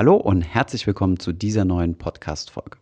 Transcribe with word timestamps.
Hallo 0.00 0.16
und 0.16 0.40
herzlich 0.40 0.86
willkommen 0.86 1.18
zu 1.18 1.30
dieser 1.30 1.66
neuen 1.66 1.94
Podcast-Folge. 1.94 2.78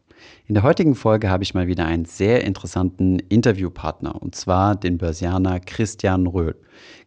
In 0.47 0.55
der 0.55 0.63
heutigen 0.63 0.95
Folge 0.95 1.29
habe 1.29 1.43
ich 1.43 1.53
mal 1.53 1.67
wieder 1.67 1.85
einen 1.85 2.05
sehr 2.05 2.45
interessanten 2.45 3.19
Interviewpartner 3.19 4.23
und 4.23 4.37
zwar 4.37 4.77
den 4.77 4.99
Börsianer 4.99 5.59
Christian 5.59 6.29
Röhl. 6.29 6.55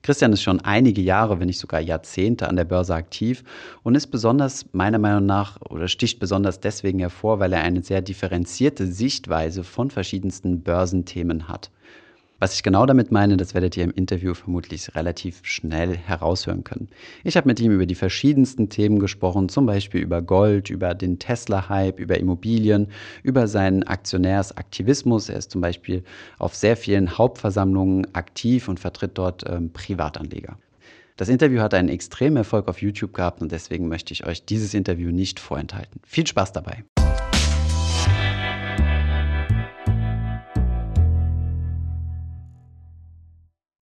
Christian 0.01 0.33
ist 0.33 0.41
schon 0.41 0.59
einige 0.59 0.99
Jahre, 0.99 1.39
wenn 1.39 1.47
nicht 1.47 1.59
sogar 1.59 1.79
Jahrzehnte 1.79 2.49
an 2.49 2.57
der 2.57 2.65
Börse 2.65 2.93
aktiv 2.93 3.45
und 3.83 3.95
ist 3.95 4.07
besonders 4.07 4.65
meiner 4.73 4.99
Meinung 4.99 5.25
nach 5.25 5.61
oder 5.61 5.87
sticht 5.87 6.19
besonders 6.19 6.59
deswegen 6.59 6.99
hervor, 6.99 7.39
weil 7.39 7.53
er 7.53 7.61
eine 7.61 7.81
sehr 7.81 8.01
differenzierte 8.01 8.87
Sichtweise 8.87 9.63
von 9.63 9.91
verschiedensten 9.91 10.61
Börsenthemen 10.61 11.47
hat. 11.47 11.71
Was 12.41 12.55
ich 12.55 12.63
genau 12.63 12.87
damit 12.87 13.11
meine, 13.11 13.37
das 13.37 13.53
werdet 13.53 13.77
ihr 13.77 13.83
im 13.83 13.91
Interview 13.91 14.33
vermutlich 14.33 14.95
relativ 14.95 15.41
schnell 15.43 15.95
heraushören 15.95 16.63
können. 16.63 16.89
Ich 17.23 17.37
habe 17.37 17.47
mit 17.47 17.59
ihm 17.59 17.71
über 17.71 17.85
die 17.85 17.93
verschiedensten 17.93 18.67
Themen 18.67 18.97
gesprochen, 18.97 19.47
zum 19.47 19.67
Beispiel 19.67 20.01
über 20.01 20.23
Gold, 20.23 20.71
über 20.71 20.95
den 20.95 21.19
Tesla-Hype, 21.19 21.99
über 21.99 22.17
Immobilien, 22.17 22.87
über 23.21 23.47
seinen 23.47 23.83
Aktionärsaktivismus. 23.83 25.29
Er 25.29 25.37
ist 25.37 25.51
zum 25.51 25.61
Beispiel 25.61 26.03
auf 26.39 26.55
sehr 26.55 26.75
vielen 26.77 27.15
Hauptversammlungen 27.15 28.07
aktiv 28.15 28.67
und 28.67 28.79
vertritt 28.79 29.19
dort 29.19 29.47
ähm, 29.47 29.71
Privatanleger. 29.71 30.57
Das 31.17 31.29
Interview 31.29 31.61
hat 31.61 31.75
einen 31.75 31.89
extremen 31.89 32.37
Erfolg 32.37 32.67
auf 32.69 32.81
YouTube 32.81 33.13
gehabt 33.13 33.43
und 33.43 33.51
deswegen 33.51 33.87
möchte 33.87 34.13
ich 34.13 34.25
euch 34.25 34.45
dieses 34.45 34.73
Interview 34.73 35.11
nicht 35.11 35.39
vorenthalten. 35.39 36.01
Viel 36.07 36.25
Spaß 36.25 36.53
dabei! 36.53 36.85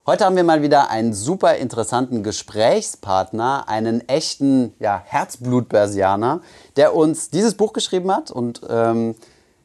Heute 0.10 0.26
haben 0.26 0.36
wir 0.36 0.44
mal 0.44 0.64
wieder 0.64 0.90
einen 0.90 1.14
super 1.14 1.58
interessanten 1.58 2.24
Gesprächspartner, 2.24 3.66
einen 3.68 4.10
echten 4.10 4.74
ja, 4.80 5.04
Herzblut-Börsianer, 5.06 6.42
der 6.78 6.96
uns 6.96 7.30
dieses 7.30 7.54
Buch 7.54 7.74
geschrieben 7.74 8.12
hat. 8.12 8.32
Und 8.32 8.62
ähm, 8.68 9.14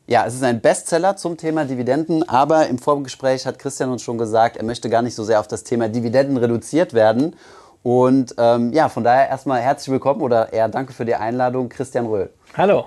ja, 0.07 0.27
es 0.27 0.35
ist 0.35 0.43
ein 0.43 0.61
Bestseller 0.61 1.17
zum 1.17 1.39
Thema 1.39 1.65
Dividenden, 1.65 2.29
aber 2.29 2.67
im 2.67 2.77
Vorgespräch 2.77 3.47
hat 3.47 3.59
Christian 3.59 3.91
uns 3.91 4.03
schon 4.03 4.19
gesagt, 4.19 4.59
er 4.59 4.65
möchte 4.65 4.91
gar 4.91 5.01
nicht 5.01 5.15
so 5.15 5.25
sehr 5.25 5.41
auf 5.41 5.49
das 5.49 5.65
Thema 5.65 5.89
Dividenden 5.89 6.37
reduziert 6.37 6.93
werden. 6.93 7.37
Und 7.83 8.35
ähm, 8.37 8.71
ja, 8.75 8.91
von 8.91 9.03
daher 9.03 9.31
erstmal 9.31 9.63
herzlich 9.63 9.93
willkommen 9.93 10.21
oder 10.21 10.53
eher 10.53 10.69
danke 10.69 10.93
für 10.93 11.07
die 11.07 11.15
Einladung, 11.15 11.71
Christian 11.71 12.05
Röhl. 12.05 12.29
Hallo. 12.55 12.85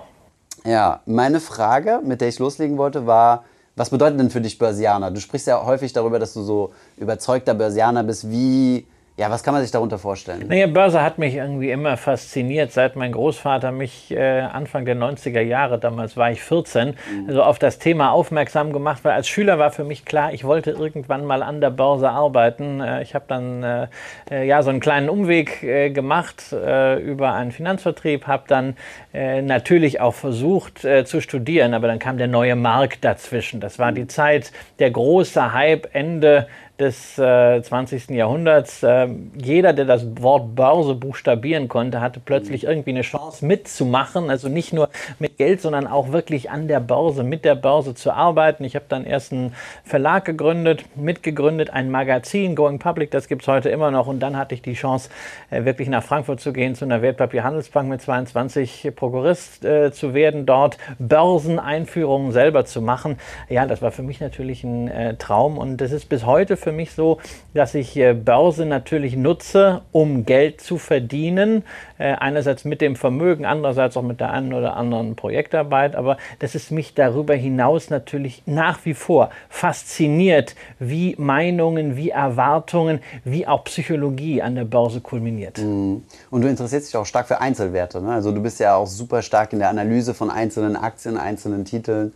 Ja, 0.64 1.00
meine 1.06 1.40
Frage, 1.40 2.02
mit 2.04 2.20
der 2.20 2.28
ich 2.28 2.38
loslegen 2.38 2.78
wollte, 2.78 3.08
war, 3.08 3.42
was 3.78 3.90
bedeutet 3.90 4.18
denn 4.18 4.30
für 4.30 4.40
dich 4.40 4.58
Börsianer? 4.58 5.10
Du 5.10 5.20
sprichst 5.20 5.46
ja 5.46 5.64
häufig 5.64 5.92
darüber, 5.92 6.18
dass 6.18 6.34
du 6.34 6.42
so 6.42 6.72
überzeugter 6.96 7.54
Börsianer 7.54 8.02
bist. 8.02 8.30
Wie, 8.30 8.86
ja, 9.18 9.28
was 9.30 9.42
kann 9.42 9.52
man 9.52 9.62
sich 9.62 9.72
darunter 9.72 9.98
vorstellen? 9.98 10.44
Naja, 10.46 10.68
Börse 10.68 11.02
hat 11.02 11.18
mich 11.18 11.34
irgendwie 11.34 11.72
immer 11.72 11.96
fasziniert, 11.96 12.70
seit 12.70 12.94
mein 12.94 13.10
Großvater 13.10 13.72
mich 13.72 14.12
äh, 14.12 14.42
Anfang 14.42 14.84
der 14.84 14.94
90er 14.94 15.40
Jahre, 15.40 15.80
damals 15.80 16.16
war 16.16 16.30
ich 16.30 16.40
14, 16.40 16.90
mhm. 16.90 16.94
also 17.26 17.42
auf 17.42 17.58
das 17.58 17.80
Thema 17.80 18.12
aufmerksam 18.12 18.72
gemacht, 18.72 19.00
weil 19.02 19.14
als 19.14 19.26
Schüler 19.26 19.58
war 19.58 19.72
für 19.72 19.82
mich 19.82 20.04
klar, 20.04 20.32
ich 20.32 20.44
wollte 20.44 20.70
irgendwann 20.70 21.24
mal 21.24 21.42
an 21.42 21.60
der 21.60 21.70
Börse 21.70 22.08
arbeiten. 22.08 22.80
Äh, 22.80 23.02
ich 23.02 23.16
habe 23.16 23.24
dann 23.26 23.64
äh, 23.64 23.88
äh, 24.30 24.46
ja 24.46 24.62
so 24.62 24.70
einen 24.70 24.78
kleinen 24.78 25.08
Umweg 25.08 25.64
äh, 25.64 25.90
gemacht 25.90 26.52
äh, 26.52 27.02
über 27.02 27.34
einen 27.34 27.50
Finanzvertrieb, 27.50 28.28
habe 28.28 28.44
dann 28.46 28.76
natürlich 29.12 30.00
auch 30.00 30.14
versucht 30.14 30.80
zu 30.80 31.20
studieren, 31.20 31.74
aber 31.74 31.88
dann 31.88 31.98
kam 31.98 32.18
der 32.18 32.28
neue 32.28 32.54
Markt 32.54 33.04
dazwischen. 33.04 33.58
Das 33.58 33.78
war 33.78 33.90
die 33.90 34.06
Zeit, 34.06 34.52
der 34.78 34.90
große 34.90 35.52
Hype 35.52 35.88
Ende 35.92 36.46
des 36.78 37.18
äh, 37.18 37.60
20. 37.60 38.10
Jahrhunderts. 38.10 38.82
Äh, 38.82 39.08
jeder, 39.36 39.72
der 39.72 39.84
das 39.84 40.06
Wort 40.22 40.54
Börse 40.54 40.94
buchstabieren 40.94 41.68
konnte, 41.68 42.00
hatte 42.00 42.20
plötzlich 42.20 42.64
irgendwie 42.64 42.90
eine 42.90 43.02
Chance 43.02 43.44
mitzumachen. 43.44 44.30
Also 44.30 44.48
nicht 44.48 44.72
nur 44.72 44.88
mit 45.18 45.38
Geld, 45.38 45.60
sondern 45.60 45.86
auch 45.86 46.12
wirklich 46.12 46.50
an 46.50 46.68
der 46.68 46.80
Börse, 46.80 47.24
mit 47.24 47.44
der 47.44 47.56
Börse 47.56 47.94
zu 47.94 48.12
arbeiten. 48.12 48.64
Ich 48.64 48.76
habe 48.76 48.84
dann 48.88 49.04
erst 49.04 49.32
einen 49.32 49.54
Verlag 49.84 50.24
gegründet, 50.24 50.84
mitgegründet, 50.94 51.70
ein 51.70 51.90
Magazin, 51.90 52.54
Going 52.54 52.78
Public, 52.78 53.10
das 53.10 53.28
gibt 53.28 53.42
es 53.42 53.48
heute 53.48 53.70
immer 53.70 53.90
noch. 53.90 54.06
Und 54.06 54.20
dann 54.20 54.36
hatte 54.36 54.54
ich 54.54 54.62
die 54.62 54.74
Chance, 54.74 55.10
äh, 55.50 55.64
wirklich 55.64 55.88
nach 55.88 56.02
Frankfurt 56.02 56.40
zu 56.40 56.52
gehen, 56.52 56.74
zu 56.74 56.84
einer 56.84 57.02
Wertpapierhandelsbank 57.02 57.88
mit 57.88 58.00
22 58.00 58.92
Prokurist 58.94 59.64
äh, 59.64 59.92
zu 59.92 60.14
werden, 60.14 60.46
dort 60.46 60.78
Börseneinführungen 60.98 62.32
selber 62.32 62.64
zu 62.64 62.82
machen. 62.82 63.18
Ja, 63.48 63.66
das 63.66 63.82
war 63.82 63.90
für 63.90 64.02
mich 64.02 64.20
natürlich 64.20 64.62
ein 64.64 64.88
äh, 64.88 65.16
Traum 65.16 65.58
und 65.58 65.78
das 65.78 65.92
ist 65.92 66.08
bis 66.08 66.24
heute 66.24 66.56
für 66.56 66.67
für 66.68 66.72
mich 66.72 66.92
so, 66.92 67.16
dass 67.54 67.74
ich 67.74 67.96
äh, 67.96 68.12
Börse 68.12 68.66
natürlich 68.66 69.16
nutze, 69.16 69.80
um 69.90 70.26
Geld 70.26 70.60
zu 70.60 70.76
verdienen. 70.76 71.62
Äh, 71.96 72.12
einerseits 72.12 72.66
mit 72.66 72.82
dem 72.82 72.94
Vermögen, 72.94 73.46
andererseits 73.46 73.96
auch 73.96 74.02
mit 74.02 74.20
der 74.20 74.32
einen 74.32 74.52
oder 74.52 74.76
anderen 74.76 75.16
Projektarbeit. 75.16 75.96
Aber 75.96 76.18
das 76.40 76.54
ist 76.54 76.70
mich 76.70 76.92
darüber 76.92 77.34
hinaus 77.34 77.88
natürlich 77.88 78.42
nach 78.44 78.84
wie 78.84 78.92
vor 78.92 79.30
fasziniert, 79.48 80.56
wie 80.78 81.14
Meinungen, 81.16 81.96
wie 81.96 82.10
Erwartungen, 82.10 83.00
wie 83.24 83.46
auch 83.46 83.64
Psychologie 83.64 84.42
an 84.42 84.54
der 84.54 84.66
Börse 84.66 85.00
kulminiert. 85.00 85.56
Mhm. 85.56 86.02
Und 86.30 86.42
du 86.42 86.48
interessierst 86.48 86.88
dich 86.88 86.96
auch 86.96 87.06
stark 87.06 87.28
für 87.28 87.40
Einzelwerte. 87.40 88.02
Ne? 88.02 88.12
Also 88.12 88.30
du 88.30 88.42
bist 88.42 88.60
ja 88.60 88.76
auch 88.76 88.86
super 88.86 89.22
stark 89.22 89.54
in 89.54 89.58
der 89.58 89.70
Analyse 89.70 90.12
von 90.12 90.30
einzelnen 90.30 90.76
Aktien, 90.76 91.16
einzelnen 91.16 91.64
Titeln 91.64 92.12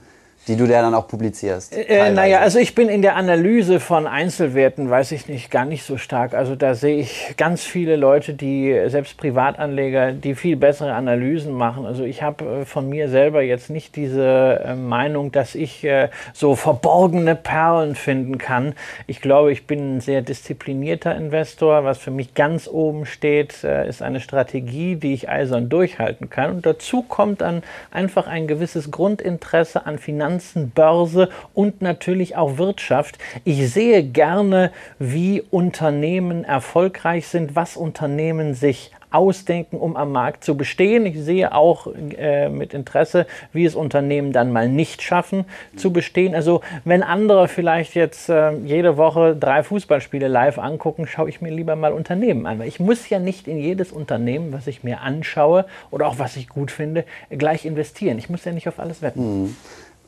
die 0.48 0.56
du 0.56 0.66
dann 0.66 0.92
auch 0.94 1.06
publizierst. 1.06 1.72
Äh, 1.76 2.10
naja, 2.10 2.40
also 2.40 2.58
ich 2.58 2.74
bin 2.74 2.88
in 2.88 3.00
der 3.00 3.14
Analyse 3.14 3.78
von 3.78 4.08
Einzelwerten, 4.08 4.90
weiß 4.90 5.12
ich 5.12 5.28
nicht, 5.28 5.52
gar 5.52 5.64
nicht 5.64 5.84
so 5.84 5.98
stark. 5.98 6.34
Also 6.34 6.56
da 6.56 6.74
sehe 6.74 6.98
ich 6.98 7.34
ganz 7.36 7.62
viele 7.62 7.94
Leute, 7.94 8.34
die 8.34 8.76
selbst 8.88 9.16
Privatanleger, 9.18 10.12
die 10.12 10.34
viel 10.34 10.56
bessere 10.56 10.94
Analysen 10.94 11.52
machen. 11.52 11.86
Also 11.86 12.02
ich 12.02 12.22
habe 12.22 12.62
äh, 12.62 12.64
von 12.64 12.88
mir 12.88 13.08
selber 13.08 13.42
jetzt 13.42 13.70
nicht 13.70 13.94
diese 13.94 14.60
äh, 14.64 14.74
Meinung, 14.74 15.30
dass 15.30 15.54
ich 15.54 15.84
äh, 15.84 16.08
so 16.32 16.56
verborgene 16.56 17.36
Perlen 17.36 17.94
finden 17.94 18.38
kann. 18.38 18.74
Ich 19.06 19.20
glaube, 19.20 19.52
ich 19.52 19.68
bin 19.68 19.98
ein 19.98 20.00
sehr 20.00 20.22
disziplinierter 20.22 21.14
Investor. 21.14 21.84
Was 21.84 21.98
für 21.98 22.10
mich 22.10 22.34
ganz 22.34 22.66
oben 22.66 23.06
steht, 23.06 23.62
äh, 23.62 23.88
ist 23.88 24.02
eine 24.02 24.18
Strategie, 24.18 24.96
die 24.96 25.14
ich 25.14 25.28
eisern 25.28 25.68
durchhalten 25.68 26.30
kann. 26.30 26.50
Und 26.50 26.66
dazu 26.66 27.02
kommt 27.02 27.42
dann 27.42 27.62
einfach 27.92 28.26
ein 28.26 28.48
gewisses 28.48 28.90
Grundinteresse 28.90 29.86
an 29.86 29.98
Finanzen 29.98 30.31
Finanzen, 30.32 30.70
Börse 30.70 31.28
und 31.52 31.82
natürlich 31.82 32.36
auch 32.36 32.56
Wirtschaft. 32.56 33.18
Ich 33.44 33.70
sehe 33.70 34.02
gerne, 34.02 34.72
wie 34.98 35.42
Unternehmen 35.50 36.44
erfolgreich 36.44 37.26
sind, 37.26 37.54
was 37.54 37.76
Unternehmen 37.76 38.54
sich 38.54 38.92
ausdenken, 39.12 39.76
um 39.76 39.96
am 39.96 40.12
Markt 40.12 40.42
zu 40.44 40.56
bestehen. 40.56 41.06
Ich 41.06 41.18
sehe 41.20 41.54
auch 41.54 41.86
äh, 42.16 42.48
mit 42.48 42.74
Interesse, 42.74 43.26
wie 43.52 43.64
es 43.64 43.74
Unternehmen 43.74 44.32
dann 44.32 44.52
mal 44.52 44.68
nicht 44.68 45.02
schaffen 45.02 45.44
zu 45.76 45.92
bestehen. 45.92 46.34
Also 46.34 46.62
wenn 46.84 47.02
andere 47.02 47.48
vielleicht 47.48 47.94
jetzt 47.94 48.28
äh, 48.28 48.52
jede 48.64 48.96
Woche 48.96 49.36
drei 49.38 49.62
Fußballspiele 49.62 50.28
live 50.28 50.58
angucken, 50.58 51.06
schaue 51.06 51.28
ich 51.28 51.40
mir 51.40 51.50
lieber 51.50 51.76
mal 51.76 51.92
Unternehmen 51.92 52.46
an. 52.46 52.58
Weil 52.58 52.68
ich 52.68 52.80
muss 52.80 53.08
ja 53.08 53.18
nicht 53.18 53.46
in 53.48 53.58
jedes 53.58 53.92
Unternehmen, 53.92 54.52
was 54.52 54.66
ich 54.66 54.82
mir 54.82 55.00
anschaue 55.00 55.66
oder 55.90 56.06
auch 56.06 56.18
was 56.18 56.36
ich 56.36 56.48
gut 56.48 56.70
finde, 56.70 57.04
gleich 57.30 57.64
investieren. 57.64 58.18
Ich 58.18 58.30
muss 58.30 58.44
ja 58.44 58.52
nicht 58.52 58.68
auf 58.68 58.78
alles 58.78 59.02
wetten. 59.02 59.42
Mhm. 59.42 59.56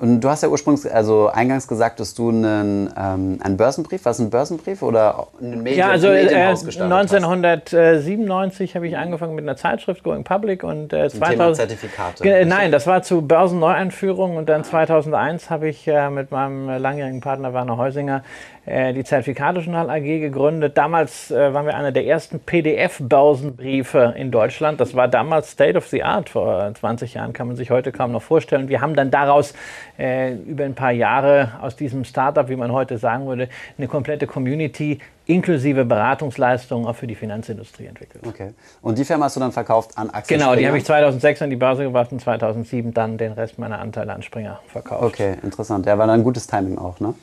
Und 0.00 0.20
du 0.20 0.28
hast 0.28 0.42
ja 0.42 0.48
ursprünglich, 0.48 0.92
also 0.92 1.28
eingangs 1.28 1.68
gesagt, 1.68 2.00
dass 2.00 2.14
du 2.14 2.28
einen, 2.28 2.92
ähm, 2.96 3.38
einen 3.40 3.56
Börsenbrief, 3.56 4.04
was 4.04 4.18
ein 4.18 4.28
Börsenbrief 4.28 4.82
oder 4.82 5.28
ein 5.40 5.62
Medium, 5.62 5.78
ja, 5.78 5.90
also 5.90 6.08
ein 6.08 6.28
äh, 6.28 6.34
1997 6.34 8.74
habe 8.74 8.88
ich 8.88 8.96
angefangen 8.96 9.36
mit 9.36 9.44
einer 9.44 9.54
Zeitschrift 9.56 10.02
Going 10.02 10.24
Public 10.24 10.64
und 10.64 10.92
äh, 10.92 11.08
2000 11.08 11.56
Zertifikate. 11.56 12.44
nein, 12.44 12.72
das 12.72 12.88
war 12.88 13.02
zu 13.02 13.22
Börsenneueinführung 13.22 14.36
und 14.36 14.48
dann 14.48 14.64
2001 14.64 15.50
habe 15.50 15.68
ich 15.68 15.86
äh, 15.86 16.10
mit 16.10 16.32
meinem 16.32 16.68
langjährigen 16.68 17.20
Partner 17.20 17.54
Werner 17.54 17.76
Heusinger 17.76 18.18
äh, 18.18 18.22
die 18.66 19.04
Zertifikatejournal 19.04 19.90
AG 19.90 20.20
gegründet. 20.20 20.78
Damals 20.78 21.30
äh, 21.30 21.52
waren 21.52 21.66
wir 21.66 21.74
einer 21.76 21.92
der 21.92 22.06
ersten 22.06 22.40
PDF-Börsenbriefe 22.40 24.14
in 24.16 24.30
Deutschland. 24.30 24.80
Das 24.80 24.94
war 24.94 25.08
damals 25.08 25.50
State 25.50 25.76
of 25.76 25.86
the 25.88 26.02
Art. 26.02 26.30
Vor 26.30 26.72
20 26.72 27.14
Jahren 27.14 27.32
kann 27.32 27.46
man 27.46 27.56
sich 27.56 27.70
heute 27.70 27.92
kaum 27.92 28.12
noch 28.12 28.22
vorstellen. 28.22 28.68
Wir 28.68 28.80
haben 28.80 28.96
dann 28.96 29.10
daraus 29.10 29.52
äh, 29.98 30.32
über 30.34 30.64
ein 30.64 30.74
paar 30.74 30.92
Jahre 30.92 31.52
aus 31.60 31.76
diesem 31.76 32.04
Startup, 32.04 32.48
wie 32.48 32.56
man 32.56 32.72
heute 32.72 32.96
sagen 32.96 33.26
würde, 33.26 33.48
eine 33.76 33.86
komplette 33.86 34.26
Community 34.26 34.98
inklusive 35.26 35.84
Beratungsleistungen 35.84 36.86
auch 36.86 36.96
für 36.96 37.06
die 37.06 37.14
Finanzindustrie 37.14 37.86
entwickelt. 37.86 38.26
Okay. 38.26 38.52
Und 38.82 38.98
die 38.98 39.04
Firma 39.04 39.26
hast 39.26 39.36
du 39.36 39.40
dann 39.40 39.52
verkauft 39.52 39.96
an 39.96 40.10
Aktien? 40.10 40.40
Genau, 40.40 40.54
die 40.54 40.66
habe 40.66 40.76
ich 40.76 40.84
2006 40.84 41.42
an 41.42 41.50
die 41.50 41.56
Börse 41.56 41.84
gebracht 41.84 42.12
und 42.12 42.20
2007 42.20 42.92
dann 42.92 43.16
den 43.16 43.32
Rest 43.32 43.58
meiner 43.58 43.78
Anteile 43.78 44.12
an 44.12 44.22
Springer 44.22 44.60
verkauft. 44.66 45.02
Okay, 45.02 45.36
interessant. 45.42 45.86
Ja, 45.86 45.96
war 45.98 46.06
dann 46.06 46.20
ein 46.20 46.24
gutes 46.24 46.46
Timing 46.46 46.78
auch, 46.78 47.00
ne? 47.00 47.14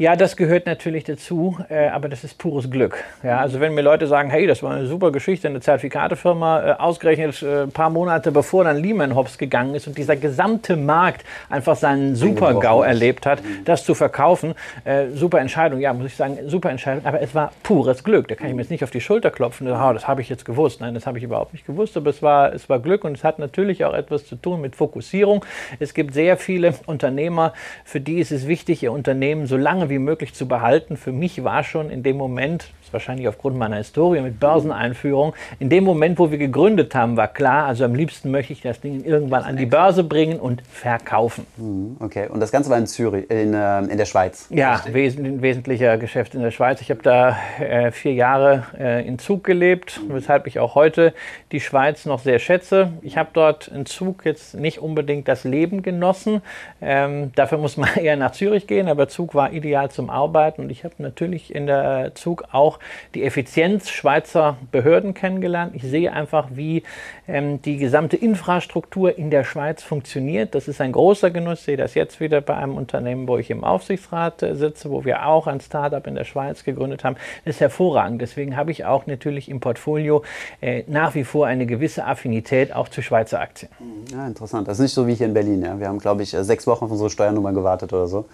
Ja, 0.00 0.16
das 0.16 0.38
gehört 0.38 0.64
natürlich 0.64 1.04
dazu, 1.04 1.58
äh, 1.68 1.88
aber 1.88 2.08
das 2.08 2.24
ist 2.24 2.38
pures 2.38 2.70
Glück. 2.70 3.04
Ja, 3.22 3.36
also 3.36 3.60
wenn 3.60 3.74
mir 3.74 3.82
Leute 3.82 4.06
sagen, 4.06 4.30
hey, 4.30 4.46
das 4.46 4.62
war 4.62 4.72
eine 4.72 4.86
super 4.86 5.12
Geschichte, 5.12 5.46
eine 5.46 5.60
Zertifikatefirma, 5.60 6.70
äh, 6.70 6.72
ausgerechnet 6.78 7.42
äh, 7.42 7.64
ein 7.64 7.70
paar 7.70 7.90
Monate 7.90 8.32
bevor 8.32 8.64
dann 8.64 8.78
Lehman 8.78 9.14
Hops 9.14 9.36
gegangen 9.36 9.74
ist 9.74 9.86
und 9.86 9.98
dieser 9.98 10.16
gesamte 10.16 10.78
Markt 10.78 11.26
einfach 11.50 11.76
seinen 11.76 12.16
Super-GAU 12.16 12.80
erlebt 12.80 13.26
hat, 13.26 13.44
mhm. 13.44 13.66
das 13.66 13.84
zu 13.84 13.94
verkaufen, 13.94 14.54
äh, 14.86 15.08
super 15.12 15.38
Entscheidung, 15.38 15.80
ja, 15.80 15.92
muss 15.92 16.06
ich 16.06 16.16
sagen, 16.16 16.38
super 16.46 16.70
Entscheidung, 16.70 17.04
aber 17.04 17.20
es 17.20 17.34
war 17.34 17.52
pures 17.62 18.02
Glück. 18.02 18.26
Da 18.28 18.36
kann 18.36 18.48
ich 18.48 18.54
mir 18.54 18.62
jetzt 18.62 18.70
nicht 18.70 18.82
auf 18.82 18.90
die 18.90 19.02
Schulter 19.02 19.30
klopfen, 19.30 19.70
oh, 19.70 19.92
das 19.92 20.08
habe 20.08 20.22
ich 20.22 20.30
jetzt 20.30 20.46
gewusst. 20.46 20.80
Nein, 20.80 20.94
das 20.94 21.06
habe 21.06 21.18
ich 21.18 21.24
überhaupt 21.24 21.52
nicht 21.52 21.66
gewusst, 21.66 21.94
aber 21.98 22.08
es 22.08 22.22
war, 22.22 22.54
es 22.54 22.70
war 22.70 22.78
Glück 22.78 23.04
und 23.04 23.18
es 23.18 23.22
hat 23.22 23.38
natürlich 23.38 23.84
auch 23.84 23.92
etwas 23.92 24.24
zu 24.24 24.36
tun 24.36 24.62
mit 24.62 24.76
Fokussierung. 24.76 25.44
Es 25.78 25.92
gibt 25.92 26.14
sehr 26.14 26.38
viele 26.38 26.72
Unternehmer, 26.86 27.52
für 27.84 28.00
die 28.00 28.18
ist 28.18 28.32
es 28.32 28.48
wichtig, 28.48 28.82
ihr 28.82 28.92
Unternehmen 28.92 29.46
so 29.46 29.58
lange 29.58 29.89
wie 29.90 29.98
möglich 29.98 30.34
zu 30.34 30.48
behalten. 30.48 30.96
Für 30.96 31.12
mich 31.12 31.44
war 31.44 31.62
schon 31.62 31.90
in 31.90 32.02
dem 32.02 32.16
Moment, 32.16 32.70
wahrscheinlich 32.92 33.28
aufgrund 33.28 33.56
meiner 33.56 33.76
Historie 33.76 34.20
mit 34.20 34.40
Börseneinführung. 34.40 35.34
In 35.58 35.68
dem 35.68 35.84
Moment, 35.84 36.18
wo 36.18 36.30
wir 36.30 36.38
gegründet 36.38 36.94
haben, 36.94 37.16
war 37.16 37.28
klar, 37.28 37.66
also 37.66 37.84
am 37.84 37.94
liebsten 37.94 38.30
möchte 38.30 38.52
ich 38.52 38.62
das 38.62 38.80
Ding 38.80 39.04
irgendwann 39.04 39.42
an 39.42 39.56
die 39.56 39.66
Börse 39.66 40.04
bringen 40.04 40.40
und 40.40 40.62
verkaufen. 40.66 41.46
Mhm, 41.56 41.96
okay, 42.00 42.28
und 42.28 42.40
das 42.40 42.52
Ganze 42.52 42.70
war 42.70 42.78
in 42.78 42.86
Zürich, 42.86 43.30
in, 43.30 43.54
äh, 43.54 43.80
in 43.80 43.98
der 43.98 44.06
Schweiz? 44.06 44.46
Ja, 44.50 44.82
wes 44.90 45.16
wesentlicher 45.18 45.98
Geschäft 45.98 46.34
in 46.34 46.42
der 46.42 46.50
Schweiz. 46.50 46.80
Ich 46.80 46.90
habe 46.90 47.02
da 47.02 47.36
äh, 47.58 47.90
vier 47.90 48.14
Jahre 48.14 48.64
äh, 48.78 49.06
in 49.06 49.18
Zug 49.18 49.44
gelebt, 49.44 50.00
weshalb 50.08 50.46
ich 50.46 50.58
auch 50.58 50.74
heute 50.74 51.14
die 51.52 51.60
Schweiz 51.60 52.06
noch 52.06 52.20
sehr 52.20 52.38
schätze. 52.38 52.92
Ich 53.02 53.16
habe 53.16 53.30
dort 53.32 53.68
in 53.68 53.86
Zug 53.86 54.24
jetzt 54.24 54.54
nicht 54.54 54.78
unbedingt 54.78 55.28
das 55.28 55.44
Leben 55.44 55.82
genossen. 55.82 56.42
Ähm, 56.80 57.32
dafür 57.34 57.58
muss 57.58 57.76
man 57.76 57.94
eher 57.96 58.16
nach 58.16 58.32
Zürich 58.32 58.66
gehen, 58.66 58.88
aber 58.88 59.08
Zug 59.08 59.34
war 59.34 59.52
ideal 59.52 59.79
zum 59.88 60.10
Arbeiten 60.10 60.62
und 60.62 60.70
ich 60.70 60.84
habe 60.84 60.94
natürlich 60.98 61.54
in 61.54 61.66
der 61.66 62.12
Zug 62.14 62.44
auch 62.52 62.78
die 63.14 63.24
Effizienz 63.24 63.88
Schweizer 63.88 64.56
Behörden 64.70 65.14
kennengelernt. 65.14 65.74
Ich 65.74 65.82
sehe 65.82 66.12
einfach, 66.12 66.48
wie 66.52 66.82
ähm, 67.28 67.62
die 67.62 67.76
gesamte 67.76 68.16
Infrastruktur 68.16 69.16
in 69.16 69.30
der 69.30 69.44
Schweiz 69.44 69.82
funktioniert. 69.82 70.54
Das 70.54 70.68
ist 70.68 70.80
ein 70.80 70.92
großer 70.92 71.30
Genuss. 71.30 71.60
Ich 71.60 71.64
sehe 71.64 71.76
das 71.76 71.94
jetzt 71.94 72.20
wieder 72.20 72.40
bei 72.40 72.56
einem 72.56 72.76
Unternehmen, 72.76 73.26
wo 73.28 73.38
ich 73.38 73.50
im 73.50 73.64
Aufsichtsrat 73.64 74.42
äh, 74.42 74.54
sitze, 74.54 74.90
wo 74.90 75.04
wir 75.04 75.26
auch 75.26 75.46
ein 75.46 75.60
Startup 75.60 76.06
in 76.06 76.14
der 76.14 76.24
Schweiz 76.24 76.64
gegründet 76.64 77.04
haben. 77.04 77.16
Das 77.44 77.56
ist 77.56 77.60
hervorragend. 77.60 78.20
Deswegen 78.20 78.56
habe 78.56 78.70
ich 78.70 78.84
auch 78.84 79.06
natürlich 79.06 79.48
im 79.48 79.60
Portfolio 79.60 80.22
äh, 80.60 80.84
nach 80.86 81.14
wie 81.14 81.24
vor 81.24 81.46
eine 81.46 81.66
gewisse 81.66 82.04
Affinität 82.04 82.74
auch 82.74 82.88
zu 82.88 83.02
Schweizer 83.02 83.40
Aktien. 83.40 83.70
Ja, 84.12 84.26
interessant. 84.26 84.68
Das 84.68 84.78
ist 84.78 84.82
nicht 84.82 84.94
so 84.94 85.06
wie 85.06 85.14
hier 85.14 85.26
in 85.26 85.34
Berlin. 85.34 85.62
Ja. 85.62 85.78
Wir 85.78 85.88
haben, 85.88 85.98
glaube 85.98 86.22
ich, 86.22 86.34
äh, 86.34 86.44
sechs 86.44 86.66
Wochen 86.66 86.84
auf 86.84 86.90
unsere 86.90 87.10
Steuernummer 87.10 87.52
gewartet 87.52 87.92
oder 87.92 88.06
so. 88.06 88.26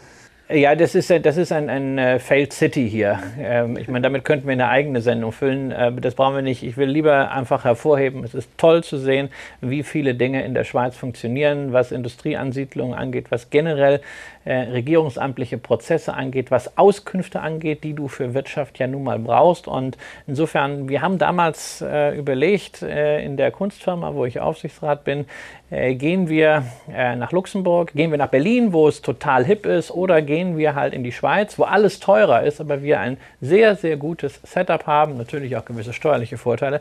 Ja, 0.48 0.76
das 0.76 0.94
ist, 0.94 1.10
das 1.10 1.36
ist 1.38 1.50
ein, 1.50 1.68
ein 1.68 1.98
uh, 1.98 2.18
Failed 2.20 2.52
City 2.52 2.88
hier. 2.88 3.18
Ähm, 3.36 3.76
ich 3.76 3.88
meine, 3.88 4.02
damit 4.02 4.24
könnten 4.24 4.46
wir 4.46 4.52
eine 4.52 4.68
eigene 4.68 5.00
Sendung 5.00 5.32
füllen. 5.32 5.72
Äh, 5.72 5.92
das 5.94 6.14
brauchen 6.14 6.36
wir 6.36 6.42
nicht. 6.42 6.62
Ich 6.62 6.76
will 6.76 6.88
lieber 6.88 7.32
einfach 7.32 7.64
hervorheben, 7.64 8.22
es 8.22 8.32
ist 8.32 8.48
toll 8.56 8.84
zu 8.84 8.96
sehen, 8.96 9.28
wie 9.60 9.82
viele 9.82 10.14
Dinge 10.14 10.44
in 10.44 10.54
der 10.54 10.62
Schweiz 10.62 10.96
funktionieren, 10.96 11.72
was 11.72 11.90
Industrieansiedlungen 11.90 12.96
angeht, 12.96 13.26
was 13.30 13.50
generell 13.50 14.00
äh, 14.46 14.70
regierungsamtliche 14.70 15.58
Prozesse 15.58 16.14
angeht, 16.14 16.50
was 16.50 16.78
Auskünfte 16.78 17.40
angeht, 17.40 17.84
die 17.84 17.94
du 17.94 18.06
für 18.06 18.32
Wirtschaft 18.32 18.78
ja 18.78 18.86
nun 18.86 19.02
mal 19.02 19.18
brauchst. 19.18 19.66
Und 19.66 19.98
insofern, 20.26 20.88
wir 20.88 21.02
haben 21.02 21.18
damals 21.18 21.82
äh, 21.82 22.16
überlegt, 22.16 22.80
äh, 22.80 23.24
in 23.24 23.36
der 23.36 23.50
Kunstfirma, 23.50 24.14
wo 24.14 24.24
ich 24.24 24.38
Aufsichtsrat 24.40 25.02
bin, 25.02 25.26
äh, 25.70 25.94
gehen 25.96 26.28
wir 26.28 26.64
äh, 26.92 27.16
nach 27.16 27.32
Luxemburg, 27.32 27.92
gehen 27.94 28.12
wir 28.12 28.18
nach 28.18 28.28
Berlin, 28.28 28.72
wo 28.72 28.86
es 28.86 29.02
total 29.02 29.44
hip 29.44 29.66
ist, 29.66 29.90
oder 29.90 30.22
gehen 30.22 30.56
wir 30.56 30.76
halt 30.76 30.94
in 30.94 31.02
die 31.02 31.12
Schweiz, 31.12 31.58
wo 31.58 31.64
alles 31.64 31.98
teurer 31.98 32.44
ist, 32.44 32.60
aber 32.60 32.82
wir 32.82 33.00
ein 33.00 33.16
sehr, 33.40 33.74
sehr 33.74 33.96
gutes 33.96 34.40
Setup 34.44 34.86
haben, 34.86 35.16
natürlich 35.16 35.56
auch 35.56 35.64
gewisse 35.64 35.92
steuerliche 35.92 36.38
Vorteile. 36.38 36.80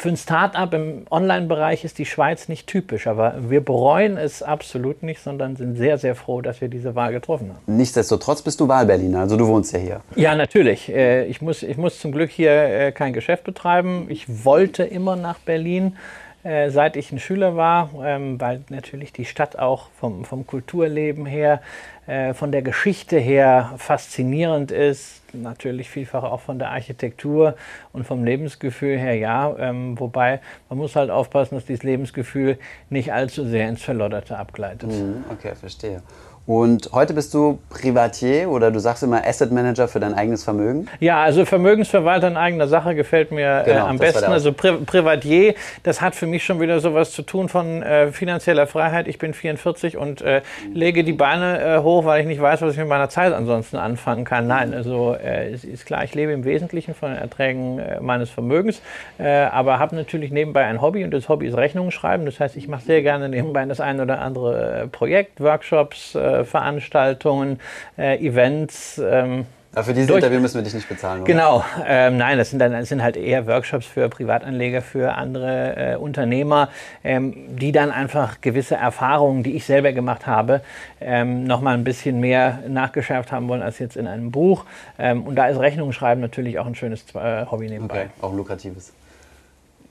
Für 0.00 0.08
ein 0.08 0.16
Start-up 0.16 0.72
im 0.72 1.04
Online-Bereich 1.10 1.84
ist 1.84 1.98
die 1.98 2.06
Schweiz 2.06 2.48
nicht 2.48 2.66
typisch, 2.66 3.06
aber 3.06 3.34
wir 3.50 3.62
bereuen 3.62 4.16
es 4.16 4.42
absolut 4.42 5.02
nicht, 5.02 5.20
sondern 5.20 5.56
sind 5.56 5.76
sehr, 5.76 5.98
sehr 5.98 6.14
froh, 6.14 6.40
dass 6.40 6.62
wir 6.62 6.68
diese 6.68 6.94
Wahl 6.94 7.12
getroffen 7.12 7.50
haben. 7.50 7.76
Nichtsdestotrotz 7.76 8.40
bist 8.40 8.58
du 8.60 8.66
Wahlberliner, 8.66 9.20
also 9.20 9.36
du 9.36 9.46
wohnst 9.46 9.74
ja 9.74 9.78
hier. 9.78 10.00
Ja, 10.16 10.34
natürlich. 10.34 10.88
Äh, 10.88 11.26
ich 11.26 11.42
muss, 11.42 11.62
ich 11.62 11.76
muss 11.76 12.00
zum 12.00 12.12
Glück 12.12 12.30
hier 12.30 12.50
äh, 12.50 12.92
kein 12.92 13.12
Geschäft 13.12 13.44
betreiben. 13.44 14.06
Ich 14.08 14.24
wollte 14.46 14.84
immer 14.84 15.16
nach 15.16 15.38
Berlin. 15.38 15.96
Äh, 16.42 16.70
seit 16.70 16.96
ich 16.96 17.12
ein 17.12 17.18
Schüler 17.18 17.54
war, 17.54 17.90
ähm, 18.02 18.40
weil 18.40 18.62
natürlich 18.70 19.12
die 19.12 19.26
Stadt 19.26 19.58
auch 19.58 19.88
vom, 20.00 20.24
vom 20.24 20.46
Kulturleben 20.46 21.26
her, 21.26 21.60
äh, 22.10 22.34
von 22.34 22.50
der 22.50 22.62
Geschichte 22.62 23.18
her 23.18 23.72
faszinierend 23.76 24.72
ist, 24.72 25.22
natürlich 25.32 25.88
vielfach 25.88 26.24
auch 26.24 26.40
von 26.40 26.58
der 26.58 26.70
Architektur 26.70 27.54
und 27.92 28.04
vom 28.04 28.24
Lebensgefühl 28.24 28.98
her, 28.98 29.14
ja. 29.14 29.54
Ähm, 29.58 29.98
wobei 29.98 30.40
man 30.68 30.78
muss 30.78 30.96
halt 30.96 31.10
aufpassen, 31.10 31.54
dass 31.54 31.66
dieses 31.66 31.84
Lebensgefühl 31.84 32.58
nicht 32.88 33.12
allzu 33.12 33.44
sehr 33.44 33.68
ins 33.68 33.82
Verlodderte 33.82 34.36
abgleitet. 34.36 34.90
Mhm, 34.90 35.24
okay, 35.30 35.54
verstehe. 35.54 36.02
Und 36.50 36.90
heute 36.92 37.14
bist 37.14 37.32
du 37.32 37.60
Privatier 37.70 38.50
oder 38.50 38.72
du 38.72 38.80
sagst 38.80 39.04
immer 39.04 39.24
Asset 39.24 39.52
Manager 39.52 39.86
für 39.86 40.00
dein 40.00 40.14
eigenes 40.14 40.42
Vermögen? 40.42 40.88
Ja, 40.98 41.22
also 41.22 41.44
Vermögensverwalter 41.44 42.26
in 42.26 42.36
eigener 42.36 42.66
Sache 42.66 42.96
gefällt 42.96 43.30
mir 43.30 43.60
äh, 43.60 43.64
genau, 43.66 43.86
äh, 43.86 43.88
am 43.88 43.98
besten. 43.98 44.24
Also 44.24 44.52
Pri 44.52 44.72
Privatier, 44.84 45.54
das 45.84 46.00
hat 46.00 46.16
für 46.16 46.26
mich 46.26 46.42
schon 46.42 46.58
wieder 46.58 46.80
sowas 46.80 47.12
zu 47.12 47.22
tun 47.22 47.48
von 47.48 47.84
äh, 47.84 48.10
finanzieller 48.10 48.66
Freiheit. 48.66 49.06
Ich 49.06 49.18
bin 49.18 49.32
44 49.32 49.96
und 49.96 50.22
äh, 50.22 50.42
lege 50.74 51.04
die 51.04 51.12
Beine 51.12 51.62
äh, 51.62 51.78
hoch, 51.84 52.04
weil 52.04 52.22
ich 52.22 52.26
nicht 52.26 52.42
weiß, 52.42 52.62
was 52.62 52.72
ich 52.72 52.78
mit 52.78 52.88
meiner 52.88 53.10
Zeit 53.10 53.32
ansonsten 53.32 53.76
anfangen 53.76 54.24
kann. 54.24 54.48
Nein, 54.48 54.74
also 54.74 55.14
äh, 55.14 55.52
es 55.52 55.62
ist 55.62 55.86
klar, 55.86 56.02
ich 56.02 56.16
lebe 56.16 56.32
im 56.32 56.44
Wesentlichen 56.44 56.94
von 56.94 57.10
den 57.10 57.18
Erträgen 57.18 57.80
meines 58.00 58.28
Vermögens, 58.28 58.82
aber 59.18 59.78
habe 59.78 59.94
natürlich 59.94 60.32
nebenbei 60.32 60.64
ein 60.64 60.80
Hobby 60.80 61.04
und 61.04 61.12
das 61.12 61.28
Hobby 61.28 61.46
ist 61.46 61.56
Rechnungen 61.56 61.92
schreiben. 61.92 62.24
Das 62.24 62.40
heißt, 62.40 62.56
ich 62.56 62.66
mache 62.66 62.82
sehr 62.82 63.02
gerne 63.02 63.28
nebenbei 63.28 63.64
das 63.66 63.78
ein 63.80 64.00
oder 64.00 64.20
andere 64.20 64.88
Projekt, 64.90 65.40
Workshops, 65.40 66.16
Veranstaltungen, 66.44 67.60
äh, 67.96 68.18
Events. 68.24 69.00
Ähm, 69.04 69.46
aber 69.72 69.84
für 69.84 69.94
dieses 69.94 70.10
Interview 70.10 70.40
müssen 70.40 70.56
wir 70.56 70.62
dich 70.64 70.74
nicht 70.74 70.88
bezahlen, 70.88 71.22
oder? 71.22 71.32
Genau, 71.32 71.64
ähm, 71.86 72.16
nein, 72.16 72.38
das 72.38 72.50
sind, 72.50 72.58
dann, 72.58 72.72
das 72.72 72.88
sind 72.88 73.04
halt 73.04 73.16
eher 73.16 73.46
Workshops 73.46 73.86
für 73.86 74.08
Privatanleger, 74.08 74.82
für 74.82 75.14
andere 75.14 75.92
äh, 75.92 75.96
Unternehmer, 75.96 76.70
ähm, 77.04 77.56
die 77.56 77.70
dann 77.70 77.92
einfach 77.92 78.40
gewisse 78.40 78.74
Erfahrungen, 78.74 79.44
die 79.44 79.54
ich 79.54 79.64
selber 79.64 79.92
gemacht 79.92 80.26
habe, 80.26 80.62
ähm, 81.00 81.44
nochmal 81.44 81.74
ein 81.74 81.84
bisschen 81.84 82.18
mehr 82.18 82.58
nachgeschärft 82.66 83.30
haben 83.30 83.46
wollen 83.46 83.62
als 83.62 83.78
jetzt 83.78 83.96
in 83.96 84.08
einem 84.08 84.32
Buch. 84.32 84.64
Ähm, 84.98 85.22
und 85.22 85.36
da 85.36 85.46
ist 85.46 85.60
Rechnungen 85.60 85.92
schreiben 85.92 86.20
natürlich 86.20 86.58
auch 86.58 86.66
ein 86.66 86.74
schönes 86.74 87.04
äh, 87.14 87.46
Hobby 87.46 87.68
nebenbei. 87.68 88.06
Okay, 88.06 88.10
auch 88.22 88.34
lukratives. 88.34 88.92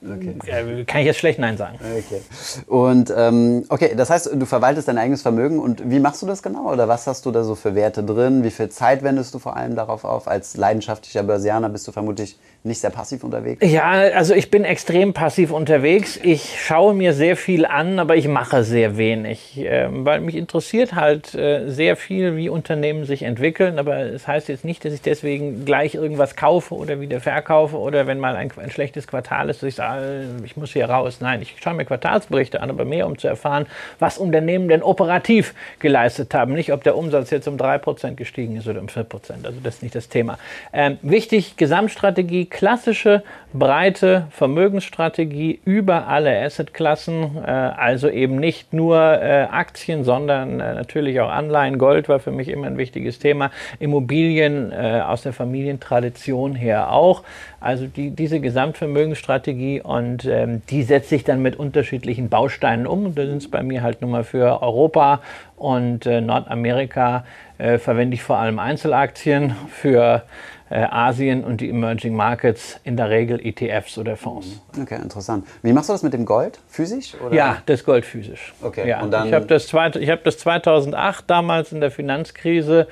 Okay. 0.02 0.84
Kann 0.86 1.00
ich 1.00 1.06
jetzt 1.06 1.18
schlecht 1.18 1.38
Nein 1.38 1.56
sagen. 1.56 1.78
Okay. 1.78 2.22
Und 2.66 3.12
ähm, 3.14 3.64
okay, 3.68 3.94
das 3.94 4.08
heißt, 4.08 4.30
du 4.34 4.46
verwaltest 4.46 4.88
dein 4.88 4.96
eigenes 4.96 5.22
Vermögen 5.22 5.58
und 5.58 5.90
wie 5.90 6.00
machst 6.00 6.22
du 6.22 6.26
das 6.26 6.42
genau? 6.42 6.72
Oder 6.72 6.88
was 6.88 7.06
hast 7.06 7.26
du 7.26 7.30
da 7.30 7.44
so 7.44 7.54
für 7.54 7.74
Werte 7.74 8.02
drin? 8.02 8.42
Wie 8.42 8.50
viel 8.50 8.70
Zeit 8.70 9.02
wendest 9.02 9.34
du 9.34 9.38
vor 9.38 9.56
allem 9.56 9.76
darauf 9.76 10.04
auf? 10.04 10.26
Als 10.26 10.56
leidenschaftlicher 10.56 11.22
Börsianer 11.22 11.68
bist 11.68 11.86
du 11.86 11.92
vermutlich 11.92 12.38
nicht 12.62 12.80
sehr 12.80 12.90
passiv 12.90 13.24
unterwegs? 13.24 13.64
Ja, 13.66 13.90
also 13.90 14.34
ich 14.34 14.50
bin 14.50 14.64
extrem 14.64 15.12
passiv 15.12 15.50
unterwegs. 15.50 16.18
Ich 16.22 16.60
schaue 16.60 16.94
mir 16.94 17.12
sehr 17.14 17.36
viel 17.36 17.66
an, 17.66 17.98
aber 17.98 18.16
ich 18.16 18.28
mache 18.28 18.64
sehr 18.64 18.96
wenig, 18.96 19.58
äh, 19.58 19.88
weil 19.90 20.20
mich 20.20 20.36
interessiert 20.36 20.94
halt 20.94 21.34
äh, 21.34 21.68
sehr 21.68 21.96
viel, 21.96 22.36
wie 22.36 22.48
Unternehmen 22.48 23.04
sich 23.04 23.22
entwickeln. 23.22 23.78
Aber 23.78 23.98
es 23.98 24.20
das 24.20 24.28
heißt 24.28 24.48
jetzt 24.48 24.64
nicht, 24.64 24.84
dass 24.84 24.92
ich 24.92 25.00
deswegen 25.00 25.64
gleich 25.64 25.94
irgendwas 25.94 26.36
kaufe 26.36 26.74
oder 26.74 27.00
wieder 27.00 27.20
verkaufe 27.20 27.78
oder 27.78 28.06
wenn 28.06 28.18
mal 28.18 28.36
ein, 28.36 28.52
ein 28.56 28.70
schlechtes 28.70 29.06
Quartal 29.06 29.48
ist, 29.48 29.62
dass 29.62 29.68
ich 29.68 29.74
sage, 29.76 30.26
ich 30.44 30.56
muss 30.56 30.72
hier 30.72 30.90
raus. 30.90 31.18
Nein, 31.20 31.40
ich 31.40 31.56
schaue 31.58 31.74
mir 31.74 31.86
Quartalsberichte 31.86 32.60
an, 32.60 32.68
aber 32.68 32.84
mehr 32.84 33.06
um 33.06 33.16
zu 33.16 33.26
erfahren, 33.26 33.66
was 33.98 34.18
Unternehmen 34.18 34.68
denn 34.68 34.82
operativ 34.82 35.54
geleistet 35.78 36.34
haben. 36.34 36.52
Nicht, 36.52 36.72
ob 36.72 36.84
der 36.84 36.96
Umsatz 36.96 37.30
jetzt 37.30 37.48
um 37.48 37.56
3% 37.56 38.14
gestiegen 38.14 38.56
ist 38.56 38.68
oder 38.68 38.80
um 38.80 38.88
4%. 38.88 39.06
Also 39.44 39.58
das 39.62 39.76
ist 39.76 39.82
nicht 39.82 39.94
das 39.94 40.10
Thema. 40.10 40.38
Ähm, 40.72 40.98
wichtig, 41.00 41.56
Gesamtstrategie, 41.56 42.49
klassische 42.50 43.22
breite 43.52 44.26
Vermögensstrategie 44.30 45.60
über 45.64 46.06
alle 46.06 46.40
Assetklassen, 46.42 47.38
äh, 47.44 47.50
also 47.50 48.08
eben 48.08 48.36
nicht 48.36 48.72
nur 48.72 48.96
äh, 48.98 49.46
Aktien, 49.50 50.04
sondern 50.04 50.60
äh, 50.60 50.74
natürlich 50.74 51.20
auch 51.20 51.30
Anleihen. 51.30 51.78
Gold 51.78 52.08
war 52.08 52.20
für 52.20 52.30
mich 52.30 52.48
immer 52.48 52.66
ein 52.66 52.78
wichtiges 52.78 53.18
Thema. 53.18 53.50
Immobilien 53.78 54.72
äh, 54.72 55.02
aus 55.04 55.22
der 55.22 55.32
Familientradition 55.32 56.54
her 56.54 56.92
auch. 56.92 57.22
Also 57.60 57.86
die, 57.86 58.10
diese 58.10 58.40
Gesamtvermögensstrategie 58.40 59.80
und 59.80 60.24
ähm, 60.24 60.62
die 60.70 60.82
setze 60.82 61.14
ich 61.14 61.24
dann 61.24 61.42
mit 61.42 61.56
unterschiedlichen 61.56 62.28
Bausteinen 62.28 62.86
um. 62.86 63.14
Da 63.14 63.26
sind 63.26 63.38
es 63.38 63.50
bei 63.50 63.62
mir 63.62 63.82
halt 63.82 64.00
nur 64.00 64.10
mal 64.10 64.24
für 64.24 64.62
Europa 64.62 65.20
und 65.56 66.06
äh, 66.06 66.20
Nordamerika 66.20 67.24
äh, 67.58 67.78
verwende 67.78 68.14
ich 68.14 68.22
vor 68.22 68.38
allem 68.38 68.58
Einzelaktien 68.58 69.54
für 69.68 70.22
äh, 70.70 70.82
Asien 70.82 71.44
und 71.44 71.60
die 71.60 71.68
Emerging 71.68 72.14
Markets 72.14 72.80
in 72.84 72.96
der 72.96 73.10
Regel 73.10 73.44
ETFs 73.44 73.98
oder 73.98 74.16
Fonds. 74.16 74.62
Okay, 74.80 74.96
interessant. 74.96 75.46
Wie 75.62 75.72
machst 75.72 75.88
du 75.88 75.92
das 75.92 76.02
mit 76.02 76.12
dem 76.12 76.24
Gold? 76.24 76.58
Physisch? 76.68 77.14
Oder? 77.20 77.34
Ja, 77.34 77.62
das 77.66 77.84
Gold 77.84 78.06
physisch. 78.06 78.54
Okay. 78.62 78.88
Ja. 78.88 79.02
Und 79.02 79.10
dann 79.10 79.28
ich 79.28 79.34
habe 79.34 79.46
das, 79.46 79.72
hab 79.72 80.24
das 80.24 80.38
2008 80.38 81.28
damals 81.28 81.72
in 81.72 81.80
der 81.80 81.90
Finanzkrise 81.90 82.86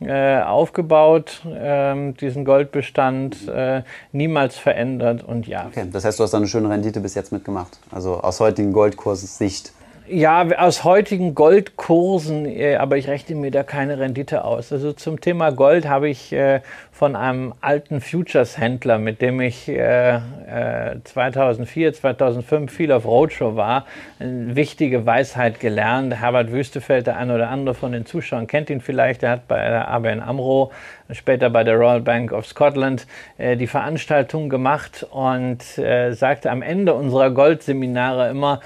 äh, 0.00 0.40
aufgebaut, 0.42 1.42
ähm, 1.46 2.16
diesen 2.16 2.44
Goldbestand, 2.44 3.48
äh, 3.48 3.82
niemals 4.12 4.56
verändert 4.56 5.22
und 5.22 5.46
ja. 5.46 5.66
Okay, 5.66 5.86
das 5.90 6.04
heißt, 6.04 6.18
du 6.18 6.24
hast 6.24 6.32
da 6.32 6.38
eine 6.38 6.46
schöne 6.46 6.68
Rendite 6.68 7.00
bis 7.00 7.14
jetzt 7.14 7.32
mitgemacht, 7.32 7.78
also 7.90 8.20
aus 8.20 8.40
heutigen 8.40 8.72
Goldkurssicht. 8.72 9.72
Ja, 10.06 10.46
aus 10.58 10.84
heutigen 10.84 11.34
Goldkursen, 11.34 12.44
äh, 12.44 12.76
aber 12.76 12.98
ich 12.98 13.08
rechne 13.08 13.36
mir 13.36 13.50
da 13.50 13.62
keine 13.62 13.98
Rendite 13.98 14.44
aus. 14.44 14.70
Also 14.70 14.92
zum 14.92 15.18
Thema 15.18 15.50
Gold 15.50 15.88
habe 15.88 16.10
ich 16.10 16.30
äh, 16.30 16.60
von 16.92 17.16
einem 17.16 17.54
alten 17.62 18.02
Futures-Händler, 18.02 18.98
mit 18.98 19.22
dem 19.22 19.40
ich 19.40 19.64
2004, 19.64 21.88
äh, 21.88 21.92
2005 21.94 22.70
viel 22.70 22.92
auf 22.92 23.06
Roadshow 23.06 23.56
war, 23.56 23.86
eine 24.18 24.54
wichtige 24.54 25.06
Weisheit 25.06 25.58
gelernt. 25.58 26.20
Herbert 26.20 26.52
Wüstefeld, 26.52 27.06
der 27.06 27.16
eine 27.16 27.36
oder 27.36 27.48
andere 27.48 27.74
von 27.74 27.92
den 27.92 28.04
Zuschauern 28.04 28.46
kennt 28.46 28.68
ihn 28.68 28.82
vielleicht, 28.82 29.22
der 29.22 29.30
hat 29.30 29.48
bei 29.48 29.70
der 29.70 29.88
ABN 29.88 30.20
AMRO, 30.20 30.70
später 31.12 31.48
bei 31.48 31.64
der 31.64 31.76
Royal 31.76 32.02
Bank 32.02 32.30
of 32.32 32.46
Scotland 32.46 33.06
die 33.38 33.66
Veranstaltung 33.66 34.48
gemacht 34.48 35.06
und 35.10 35.62
sagte 35.62 36.50
am 36.50 36.62
Ende 36.62 36.94
unserer 36.94 37.30
Goldseminare 37.30 38.30
immer, 38.30 38.60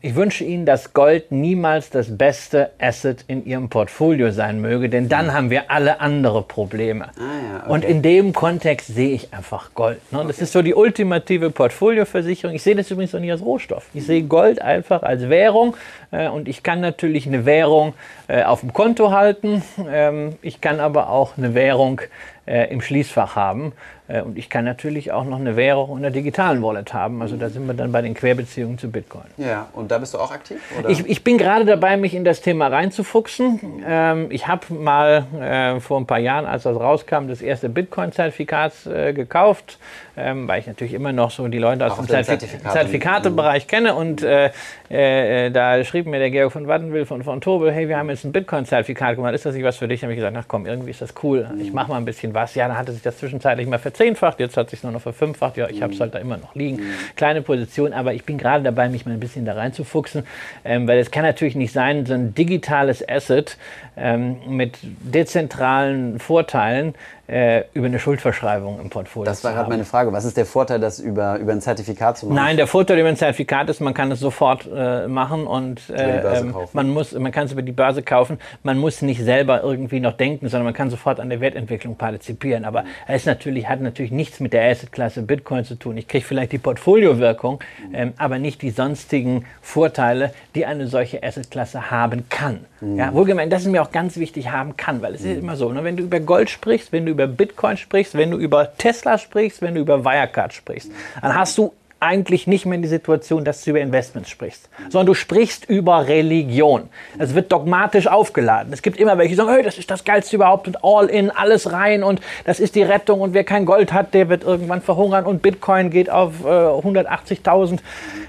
ich 0.00 0.14
wünsche 0.14 0.44
Ihnen, 0.44 0.64
dass 0.64 0.94
Gold 0.94 1.32
niemals 1.32 1.90
das 1.90 2.16
beste 2.16 2.70
Asset 2.78 3.24
in 3.26 3.44
Ihrem 3.44 3.68
Portfolio 3.68 4.30
sein 4.30 4.60
möge, 4.60 4.88
denn 4.88 5.08
dann 5.08 5.34
haben 5.34 5.50
wir 5.50 5.70
alle 5.70 6.00
andere 6.00 6.42
Probleme. 6.42 7.06
Ah, 7.06 7.20
ja, 7.20 7.60
okay. 7.64 7.72
Und 7.72 7.84
in 7.84 8.00
dem 8.00 8.32
Kontext 8.32 8.86
sehe 8.86 9.10
ich 9.10 9.34
einfach 9.34 9.74
Gold. 9.74 9.98
Ne? 10.12 10.20
Okay. 10.20 10.28
Das 10.28 10.38
ist 10.38 10.52
so 10.52 10.62
die 10.62 10.74
ultimative 10.74 11.50
Portfolioversicherung. 11.50 12.54
Ich 12.54 12.62
sehe 12.62 12.76
das 12.76 12.90
übrigens 12.90 13.14
auch 13.14 13.18
nicht 13.18 13.32
als 13.32 13.42
Rohstoff. 13.42 13.86
Ich 13.92 14.06
sehe 14.06 14.22
Gold 14.22 14.62
einfach 14.62 15.02
als 15.02 15.28
Währung 15.28 15.76
äh, 16.10 16.28
und 16.28 16.48
ich 16.48 16.62
kann 16.62 16.80
natürlich 16.80 17.26
eine 17.26 17.44
Währung 17.44 17.94
äh, 18.30 18.44
auf 18.44 18.60
dem 18.60 18.72
Konto 18.72 19.10
halten. 19.10 19.62
Ähm, 19.90 20.36
ich 20.40 20.60
kann 20.60 20.78
aber 20.78 21.10
auch 21.10 21.36
eine 21.36 21.54
Währung 21.54 22.00
äh, 22.46 22.72
im 22.72 22.80
Schließfach 22.80 23.34
haben. 23.34 23.72
Äh, 24.10 24.22
und 24.22 24.36
ich 24.36 24.50
kann 24.50 24.64
natürlich 24.64 25.12
auch 25.12 25.24
noch 25.24 25.38
eine 25.38 25.56
Währung 25.56 25.96
in 25.96 26.02
der 26.02 26.10
digitalen 26.10 26.62
Wallet 26.62 26.92
haben. 26.92 27.22
Also 27.22 27.36
da 27.36 27.48
sind 27.48 27.66
wir 27.66 27.74
dann 27.74 27.92
bei 27.92 28.02
den 28.02 28.14
Querbeziehungen 28.14 28.78
zu 28.78 28.90
Bitcoin. 28.90 29.24
Ja, 29.36 29.68
und 29.72 29.90
da 29.90 29.98
bist 29.98 30.14
du 30.14 30.18
auch 30.18 30.32
aktiv? 30.32 30.58
Ich, 30.88 31.06
ich, 31.06 31.24
bin 31.24 31.38
gerade 31.38 31.64
dabei, 31.64 31.96
mich 31.96 32.14
in 32.14 32.24
das 32.24 32.40
Thema 32.40 32.68
reinzufuchsen. 32.68 33.82
Ähm, 33.86 34.26
ich 34.30 34.48
habe 34.48 34.72
mal 34.74 35.26
äh, 35.40 35.80
vor 35.80 36.00
ein 36.00 36.06
paar 36.06 36.18
Jahren, 36.18 36.46
als 36.46 36.64
das 36.64 36.76
rauskam, 36.76 37.28
das 37.28 37.40
erste 37.42 37.68
Bitcoin-Zertifikat 37.68 38.86
äh, 38.86 39.12
gekauft, 39.12 39.78
ähm, 40.16 40.48
weil 40.48 40.60
ich 40.60 40.66
natürlich 40.66 40.94
immer 40.94 41.12
noch 41.12 41.30
so 41.30 41.46
die 41.48 41.58
Leute 41.58 41.86
aus 41.86 41.92
auch 41.92 41.98
dem 41.98 42.08
Zertifikate. 42.08 42.72
Zertifikatebereich 42.72 43.68
kenne. 43.68 43.94
Und 43.94 44.22
äh, 44.22 44.50
äh, 44.88 45.50
da 45.50 45.84
schrieb 45.84 46.06
mir 46.06 46.18
der 46.18 46.30
Georg 46.30 46.52
von 46.52 46.66
Wattenwil 46.66 47.06
von, 47.06 47.22
von 47.22 47.40
Tobel, 47.40 47.70
hey, 47.72 47.88
wir 47.88 47.96
haben 47.96 48.10
jetzt 48.10 48.19
ein 48.24 48.32
Bitcoin-Zertifikat 48.32 49.16
gemacht, 49.16 49.34
ist 49.34 49.46
das 49.46 49.54
nicht 49.54 49.64
was 49.64 49.76
für 49.76 49.88
dich? 49.88 50.00
Da 50.00 50.04
habe 50.04 50.12
ich 50.12 50.18
gesagt, 50.18 50.36
ach 50.38 50.44
komm, 50.48 50.66
irgendwie 50.66 50.90
ist 50.90 51.02
das 51.02 51.14
cool. 51.22 51.48
Ich 51.60 51.72
mache 51.72 51.90
mal 51.90 51.96
ein 51.96 52.04
bisschen 52.04 52.34
was. 52.34 52.54
Ja, 52.54 52.68
dann 52.68 52.76
hatte 52.76 52.92
sich 52.92 53.02
das 53.02 53.18
zwischenzeitlich 53.18 53.66
mal 53.66 53.78
verzehnfacht, 53.78 54.40
jetzt 54.40 54.56
hat 54.56 54.70
sich 54.70 54.82
nur 54.82 54.92
noch 54.92 55.00
verfünffacht. 55.00 55.56
Ja, 55.56 55.68
ich 55.68 55.82
habe 55.82 55.92
es 55.92 56.00
halt 56.00 56.14
da 56.14 56.18
immer 56.18 56.36
noch 56.36 56.54
liegen. 56.54 56.78
Mhm. 56.78 56.94
Kleine 57.16 57.42
Position, 57.42 57.92
aber 57.92 58.14
ich 58.14 58.24
bin 58.24 58.38
gerade 58.38 58.64
dabei, 58.64 58.88
mich 58.88 59.06
mal 59.06 59.12
ein 59.12 59.20
bisschen 59.20 59.44
da 59.44 59.54
reinzufuchsen, 59.54 60.24
ähm, 60.64 60.86
weil 60.86 60.98
es 60.98 61.10
kann 61.10 61.24
natürlich 61.24 61.56
nicht 61.56 61.72
sein, 61.72 62.06
so 62.06 62.14
ein 62.14 62.34
digitales 62.34 63.06
Asset 63.08 63.56
ähm, 63.96 64.36
mit 64.48 64.78
dezentralen 64.82 66.18
Vorteilen 66.18 66.94
äh, 67.30 67.64
über 67.74 67.86
eine 67.86 68.00
Schuldverschreibung 68.00 68.80
im 68.80 68.90
Portfolio 68.90 69.26
Das 69.26 69.44
war 69.44 69.52
gerade 69.52 69.70
meine 69.70 69.84
Frage. 69.84 70.12
Was 70.12 70.24
ist 70.24 70.36
der 70.36 70.46
Vorteil, 70.46 70.80
das 70.80 70.98
über, 70.98 71.38
über 71.38 71.52
ein 71.52 71.60
Zertifikat 71.60 72.18
zu 72.18 72.26
machen? 72.26 72.34
Nein, 72.34 72.56
der 72.56 72.66
Vorteil 72.66 72.98
über 72.98 73.08
ein 73.08 73.16
Zertifikat 73.16 73.70
ist, 73.70 73.80
man 73.80 73.94
kann 73.94 74.10
es 74.10 74.18
sofort 74.18 74.68
äh, 74.72 75.06
machen 75.06 75.46
und 75.46 75.88
äh, 75.90 76.42
man, 76.72 76.90
muss, 76.90 77.12
man 77.12 77.30
kann 77.30 77.46
es 77.46 77.52
über 77.52 77.62
die 77.62 77.72
Börse 77.72 78.02
kaufen. 78.02 78.38
Man 78.64 78.78
muss 78.78 79.00
nicht 79.00 79.22
selber 79.22 79.62
irgendwie 79.62 80.00
noch 80.00 80.16
denken, 80.16 80.48
sondern 80.48 80.64
man 80.64 80.74
kann 80.74 80.90
sofort 80.90 81.20
an 81.20 81.30
der 81.30 81.40
Wertentwicklung 81.40 81.94
partizipieren. 81.94 82.64
Aber 82.64 82.84
es 83.06 83.26
natürlich, 83.26 83.68
hat 83.68 83.80
natürlich 83.80 84.10
nichts 84.10 84.40
mit 84.40 84.52
der 84.52 84.68
Assetklasse 84.68 85.22
Bitcoin 85.22 85.64
zu 85.64 85.76
tun. 85.76 85.96
Ich 85.96 86.08
kriege 86.08 86.24
vielleicht 86.24 86.50
die 86.50 86.58
Portfoliowirkung, 86.58 87.60
ähm, 87.92 88.12
aber 88.16 88.40
nicht 88.40 88.60
die 88.62 88.70
sonstigen 88.70 89.44
Vorteile, 89.62 90.34
die 90.56 90.66
eine 90.66 90.88
solche 90.88 91.22
Assetklasse 91.22 91.92
haben 91.92 92.28
kann. 92.28 92.64
Mhm. 92.80 92.96
Ja, 92.96 93.14
wohlgemeint, 93.14 93.52
das 93.52 93.62
ist 93.62 93.68
mir 93.68 93.82
auch 93.82 93.92
ganz 93.92 94.16
wichtig, 94.16 94.50
haben 94.50 94.76
kann, 94.76 95.00
weil 95.00 95.14
es 95.14 95.22
mhm. 95.22 95.30
ist 95.30 95.38
immer 95.38 95.56
so, 95.56 95.72
ne, 95.72 95.84
wenn 95.84 95.96
du 95.96 96.02
über 96.02 96.18
Gold 96.18 96.50
sprichst, 96.50 96.92
wenn 96.92 97.06
du 97.06 97.12
über 97.12 97.19
Bitcoin 97.26 97.76
sprichst, 97.76 98.14
wenn 98.14 98.30
du 98.30 98.38
über 98.38 98.76
Tesla 98.76 99.18
sprichst, 99.18 99.62
wenn 99.62 99.74
du 99.74 99.80
über 99.80 100.04
Wirecard 100.04 100.52
sprichst, 100.52 100.90
dann 101.20 101.34
hast 101.34 101.58
du 101.58 101.72
eigentlich 102.00 102.46
nicht 102.46 102.64
mehr 102.64 102.76
in 102.76 102.82
die 102.82 102.88
Situation, 102.88 103.44
dass 103.44 103.62
du 103.62 103.70
über 103.70 103.80
Investments 103.80 104.30
sprichst, 104.30 104.70
sondern 104.88 105.06
du 105.06 105.14
sprichst 105.14 105.68
über 105.68 106.08
Religion. 106.08 106.88
Es 107.18 107.34
wird 107.34 107.52
dogmatisch 107.52 108.06
aufgeladen. 108.06 108.72
Es 108.72 108.80
gibt 108.80 108.98
immer 108.98 109.18
welche, 109.18 109.30
die 109.30 109.34
sagen, 109.36 109.50
hey, 109.50 109.62
das 109.62 109.76
ist 109.76 109.90
das 109.90 110.04
Geilste 110.04 110.36
überhaupt 110.36 110.66
und 110.66 110.82
all 110.82 111.06
in, 111.08 111.30
alles 111.30 111.72
rein 111.72 112.02
und 112.02 112.20
das 112.46 112.58
ist 112.58 112.74
die 112.74 112.82
Rettung 112.82 113.20
und 113.20 113.34
wer 113.34 113.44
kein 113.44 113.66
Gold 113.66 113.92
hat, 113.92 114.14
der 114.14 114.30
wird 114.30 114.44
irgendwann 114.44 114.80
verhungern 114.80 115.26
und 115.26 115.42
Bitcoin 115.42 115.90
geht 115.90 116.08
auf 116.08 116.42
äh, 116.42 116.48
180.000. 116.48 117.80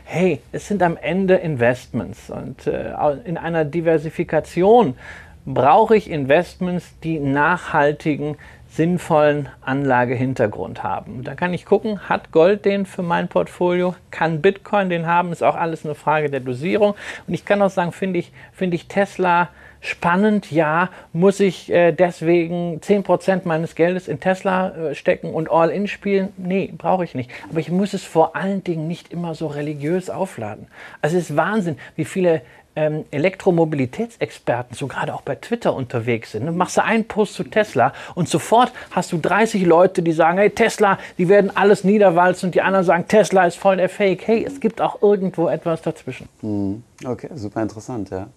Hey, 0.03 0.41
es 0.51 0.67
sind 0.67 0.83
am 0.83 0.97
Ende 0.97 1.35
Investments 1.35 2.29
und 2.29 2.67
äh, 2.67 2.91
in 3.23 3.37
einer 3.37 3.63
Diversifikation 3.63 4.95
brauche 5.45 5.95
ich 5.95 6.09
Investments, 6.11 6.93
die 7.03 7.19
nachhaltigen 7.19 8.35
sinnvollen 8.81 9.47
Anlagehintergrund 9.61 10.81
haben. 10.81 11.23
Da 11.23 11.35
kann 11.35 11.53
ich 11.53 11.65
gucken, 11.65 12.09
hat 12.09 12.31
Gold 12.31 12.65
den 12.65 12.87
für 12.87 13.03
mein 13.03 13.27
Portfolio, 13.27 13.93
kann 14.09 14.41
Bitcoin 14.41 14.89
den 14.89 15.05
haben, 15.05 15.31
ist 15.31 15.43
auch 15.43 15.55
alles 15.55 15.85
eine 15.85 15.93
Frage 15.93 16.31
der 16.31 16.39
Dosierung. 16.39 16.95
Und 17.27 17.33
ich 17.35 17.45
kann 17.45 17.61
auch 17.61 17.69
sagen, 17.69 17.91
finde 17.91 18.17
ich, 18.17 18.31
finde 18.51 18.73
ich 18.73 18.87
Tesla 18.87 19.49
spannend, 19.81 20.51
ja, 20.51 20.89
muss 21.13 21.39
ich 21.39 21.71
äh, 21.71 21.91
deswegen 21.91 22.79
10% 22.79 23.41
meines 23.45 23.75
Geldes 23.75 24.07
in 24.07 24.19
Tesla 24.19 24.69
äh, 24.69 24.95
stecken 24.95 25.31
und 25.31 25.51
All-In 25.51 25.87
spielen? 25.87 26.29
Nee, 26.37 26.73
brauche 26.75 27.03
ich 27.03 27.13
nicht. 27.13 27.29
Aber 27.51 27.59
ich 27.59 27.69
muss 27.69 27.93
es 27.93 28.03
vor 28.03 28.35
allen 28.35 28.63
Dingen 28.63 28.87
nicht 28.87 29.13
immer 29.13 29.35
so 29.35 29.45
religiös 29.45 30.09
aufladen. 30.09 30.65
Also 31.03 31.17
es 31.17 31.29
ist 31.29 31.37
Wahnsinn, 31.37 31.77
wie 31.95 32.05
viele 32.05 32.41
ähm, 32.75 33.05
Elektromobilitätsexperten, 33.11 34.75
so 34.75 34.87
gerade 34.87 35.13
auch 35.13 35.21
bei 35.21 35.35
Twitter 35.35 35.73
unterwegs 35.73 36.31
sind. 36.31 36.45
Ne? 36.45 36.51
Machst 36.51 36.77
du 36.77 36.83
einen 36.83 37.05
Post 37.05 37.33
zu 37.35 37.43
Tesla 37.43 37.93
und 38.15 38.29
sofort 38.29 38.71
hast 38.91 39.11
du 39.11 39.17
30 39.17 39.65
Leute, 39.65 40.01
die 40.01 40.11
sagen, 40.11 40.37
hey 40.37 40.49
Tesla, 40.49 40.97
die 41.17 41.27
werden 41.29 41.55
alles 41.55 41.83
niederwalzen 41.83 42.47
und 42.47 42.55
die 42.55 42.61
anderen 42.61 42.85
sagen, 42.85 43.07
Tesla 43.07 43.45
ist 43.45 43.57
voll 43.57 43.77
der 43.77 43.89
Fake. 43.89 44.27
Hey, 44.27 44.45
es 44.45 44.59
gibt 44.59 44.81
auch 44.81 45.01
irgendwo 45.01 45.47
etwas 45.47 45.81
dazwischen. 45.81 46.29
Hm. 46.41 46.83
Okay, 47.05 47.29
super 47.33 47.61
interessant, 47.61 48.09
ja. 48.11 48.27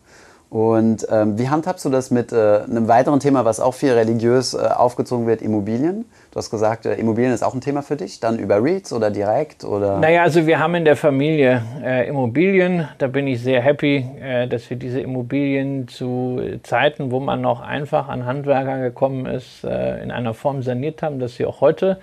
Und 0.50 1.06
ähm, 1.10 1.36
wie 1.36 1.48
handhabst 1.48 1.84
du 1.84 1.90
das 1.90 2.12
mit 2.12 2.32
äh, 2.32 2.60
einem 2.60 2.86
weiteren 2.86 3.18
Thema, 3.18 3.44
was 3.44 3.58
auch 3.58 3.74
viel 3.74 3.92
religiös 3.92 4.54
äh, 4.54 4.58
aufgezogen 4.58 5.26
wird, 5.26 5.42
Immobilien? 5.42 6.04
Du 6.30 6.38
hast 6.38 6.50
gesagt, 6.50 6.86
äh, 6.86 6.94
Immobilien 6.94 7.32
ist 7.32 7.42
auch 7.42 7.54
ein 7.54 7.60
Thema 7.60 7.82
für 7.82 7.96
dich, 7.96 8.20
dann 8.20 8.38
über 8.38 8.62
REITs 8.62 8.92
oder 8.92 9.10
direkt? 9.10 9.64
Oder? 9.64 9.98
Naja, 9.98 10.22
also 10.22 10.46
wir 10.46 10.60
haben 10.60 10.76
in 10.76 10.84
der 10.84 10.96
Familie 10.96 11.62
äh, 11.82 12.08
Immobilien. 12.08 12.88
Da 12.98 13.08
bin 13.08 13.26
ich 13.26 13.42
sehr 13.42 13.62
happy, 13.62 14.06
äh, 14.20 14.46
dass 14.46 14.70
wir 14.70 14.76
diese 14.76 15.00
Immobilien 15.00 15.88
zu 15.88 16.40
Zeiten, 16.62 17.10
wo 17.10 17.18
man 17.18 17.40
noch 17.40 17.60
einfach 17.60 18.08
an 18.08 18.24
Handwerker 18.24 18.78
gekommen 18.78 19.26
ist, 19.26 19.64
äh, 19.64 20.02
in 20.04 20.12
einer 20.12 20.34
Form 20.34 20.62
saniert 20.62 21.02
haben, 21.02 21.18
dass 21.18 21.34
sie 21.34 21.46
auch 21.46 21.62
heute 21.62 21.98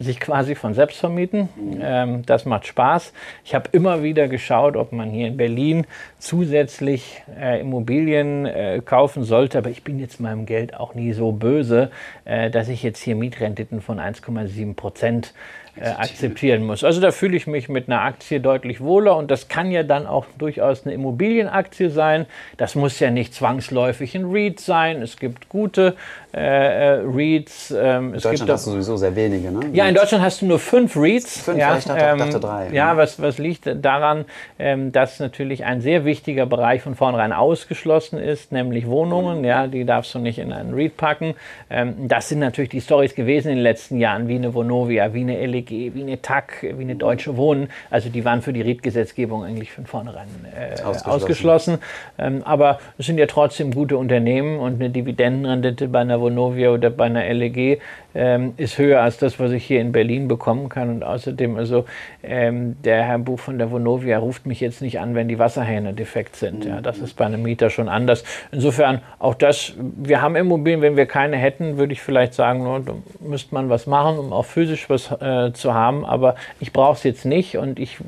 sich 0.00 0.18
quasi 0.18 0.54
von 0.54 0.72
selbst 0.72 0.98
vermieten. 0.98 1.50
Ähm, 1.80 2.24
das 2.24 2.46
macht 2.46 2.66
Spaß. 2.66 3.12
Ich 3.44 3.54
habe 3.54 3.68
immer 3.72 4.02
wieder 4.02 4.28
geschaut, 4.28 4.74
ob 4.74 4.92
man 4.92 5.10
hier 5.10 5.28
in 5.28 5.36
Berlin 5.36 5.86
zusätzlich 6.18 7.22
äh, 7.38 7.60
Immobilien 7.60 8.46
äh, 8.46 8.80
kaufen 8.82 9.24
sollte. 9.24 9.58
Aber 9.58 9.68
ich 9.68 9.84
bin 9.84 9.98
jetzt 9.98 10.18
meinem 10.18 10.46
Geld 10.46 10.74
auch 10.74 10.94
nie 10.94 11.12
so 11.12 11.32
böse, 11.32 11.90
äh, 12.24 12.50
dass 12.50 12.68
ich 12.68 12.82
jetzt 12.82 13.02
hier 13.02 13.14
Mietrenditen 13.14 13.82
von 13.82 14.00
1,7 14.00 14.74
Prozent 14.74 15.34
äh, 15.76 15.88
akzeptieren 15.88 16.64
muss. 16.64 16.82
Also 16.84 17.00
da 17.00 17.10
fühle 17.10 17.36
ich 17.36 17.46
mich 17.46 17.68
mit 17.68 17.88
einer 17.88 18.02
Aktie 18.02 18.40
deutlich 18.40 18.80
wohler 18.80 19.16
und 19.16 19.30
das 19.30 19.48
kann 19.48 19.70
ja 19.70 19.82
dann 19.82 20.06
auch 20.06 20.26
durchaus 20.36 20.84
eine 20.84 20.94
Immobilienaktie 20.94 21.90
sein. 21.90 22.26
Das 22.56 22.74
muss 22.74 22.98
ja 23.00 23.10
nicht 23.10 23.34
zwangsläufig 23.34 24.14
ein 24.14 24.24
REIT 24.24 24.60
sein. 24.60 25.00
Es 25.00 25.16
gibt 25.16 25.48
gute 25.48 25.96
äh, 26.32 26.40
äh 26.40 27.02
REITs. 27.04 27.74
Ähm, 27.76 28.14
in 28.14 28.20
Deutschland 28.20 28.50
hast 28.50 28.66
du 28.66 28.70
sowieso 28.72 28.96
sehr 28.96 29.14
wenige, 29.14 29.50
ne? 29.50 29.60
Ja, 29.72 29.88
in 29.88 29.94
Deutschland 29.94 30.22
hast 30.22 30.42
du 30.42 30.46
nur 30.46 30.58
fünf 30.58 30.96
REITs. 30.96 31.42
Fünf, 31.42 31.58
ja, 31.58 31.76
ich 31.76 31.84
dachte, 31.84 32.02
ähm, 32.02 32.18
dachte 32.18 32.40
drei. 32.40 32.70
Ja, 32.72 32.96
was, 32.96 33.20
was 33.20 33.38
liegt 33.38 33.68
daran, 33.82 34.24
ähm, 34.58 34.92
dass 34.92 35.20
natürlich 35.20 35.64
ein 35.64 35.80
sehr 35.80 36.04
wichtiger 36.04 36.46
Bereich 36.46 36.82
von 36.82 36.94
vornherein 36.94 37.32
ausgeschlossen 37.32 38.18
ist, 38.18 38.52
nämlich 38.52 38.86
Wohnungen. 38.86 39.44
Ja, 39.44 39.66
die 39.66 39.84
darfst 39.84 40.14
du 40.14 40.18
nicht 40.18 40.38
in 40.38 40.52
einen 40.52 40.74
REIT 40.74 40.96
packen. 40.96 41.34
Ähm, 41.68 42.08
das 42.08 42.28
sind 42.28 42.38
natürlich 42.38 42.70
die 42.70 42.80
Stories 42.80 43.14
gewesen 43.14 43.48
in 43.48 43.56
den 43.56 43.62
letzten 43.62 43.98
Jahren, 43.98 44.28
wie 44.28 44.36
eine 44.36 44.54
Vonovia, 44.54 45.12
wie 45.14 45.20
eine 45.20 45.46
LEG 45.46 45.70
wie 45.70 46.02
eine 46.02 46.20
TAC, 46.20 46.74
wie 46.76 46.82
eine 46.82 46.96
Deutsche 46.96 47.36
Wohnen. 47.36 47.68
Also 47.90 48.08
die 48.08 48.24
waren 48.24 48.42
für 48.42 48.52
die 48.52 48.62
REIT-Gesetzgebung 48.62 49.44
eigentlich 49.44 49.72
von 49.72 49.86
vornherein 49.86 50.28
äh, 50.44 50.82
ausgeschlossen. 50.82 51.10
ausgeschlossen. 51.10 51.78
Ähm, 52.18 52.42
aber 52.44 52.78
es 52.98 53.06
sind 53.06 53.18
ja 53.18 53.26
trotzdem 53.26 53.72
gute 53.72 53.96
Unternehmen 53.96 54.58
und 54.58 54.74
eine 54.74 54.90
Dividendenrendite 54.90 55.88
bei 55.88 56.00
einer 56.00 56.19
Vonovia 56.20 56.70
oder 56.70 56.90
bei 56.90 57.06
einer 57.06 57.32
LEG 57.32 57.80
ähm, 58.14 58.54
ist 58.56 58.78
höher 58.78 59.02
als 59.02 59.18
das, 59.18 59.38
was 59.38 59.52
ich 59.52 59.64
hier 59.64 59.80
in 59.80 59.92
Berlin 59.92 60.28
bekommen 60.28 60.68
kann. 60.68 60.90
Und 60.90 61.04
außerdem, 61.04 61.56
also 61.56 61.84
ähm, 62.22 62.76
der 62.82 63.04
Herr 63.04 63.18
Buch 63.18 63.38
von 63.38 63.58
der 63.58 63.70
Vonovia 63.70 64.18
ruft 64.18 64.46
mich 64.46 64.60
jetzt 64.60 64.82
nicht 64.82 64.98
an, 65.00 65.14
wenn 65.14 65.28
die 65.28 65.38
Wasserhähne 65.38 65.92
defekt 65.92 66.36
sind. 66.36 66.64
Ja, 66.64 66.80
das 66.80 66.98
ist 66.98 67.14
bei 67.16 67.26
einem 67.26 67.42
Mieter 67.42 67.70
schon 67.70 67.88
anders. 67.88 68.24
Insofern 68.52 69.00
auch 69.18 69.34
das, 69.34 69.74
wir 69.78 70.22
haben 70.22 70.36
Immobilien, 70.36 70.82
wenn 70.82 70.96
wir 70.96 71.06
keine 71.06 71.36
hätten, 71.36 71.78
würde 71.78 71.92
ich 71.92 72.02
vielleicht 72.02 72.34
sagen, 72.34 72.64
no, 72.64 72.78
da 72.80 72.94
müsste 73.20 73.54
man 73.54 73.68
was 73.68 73.86
machen, 73.86 74.18
um 74.18 74.32
auch 74.32 74.44
physisch 74.44 74.90
was 74.90 75.10
äh, 75.20 75.52
zu 75.52 75.74
haben. 75.74 76.04
Aber 76.04 76.34
ich 76.58 76.72
brauche 76.72 76.94
es 76.94 77.04
jetzt 77.04 77.24
nicht 77.24 77.56
und 77.56 77.78
ich 77.78 77.98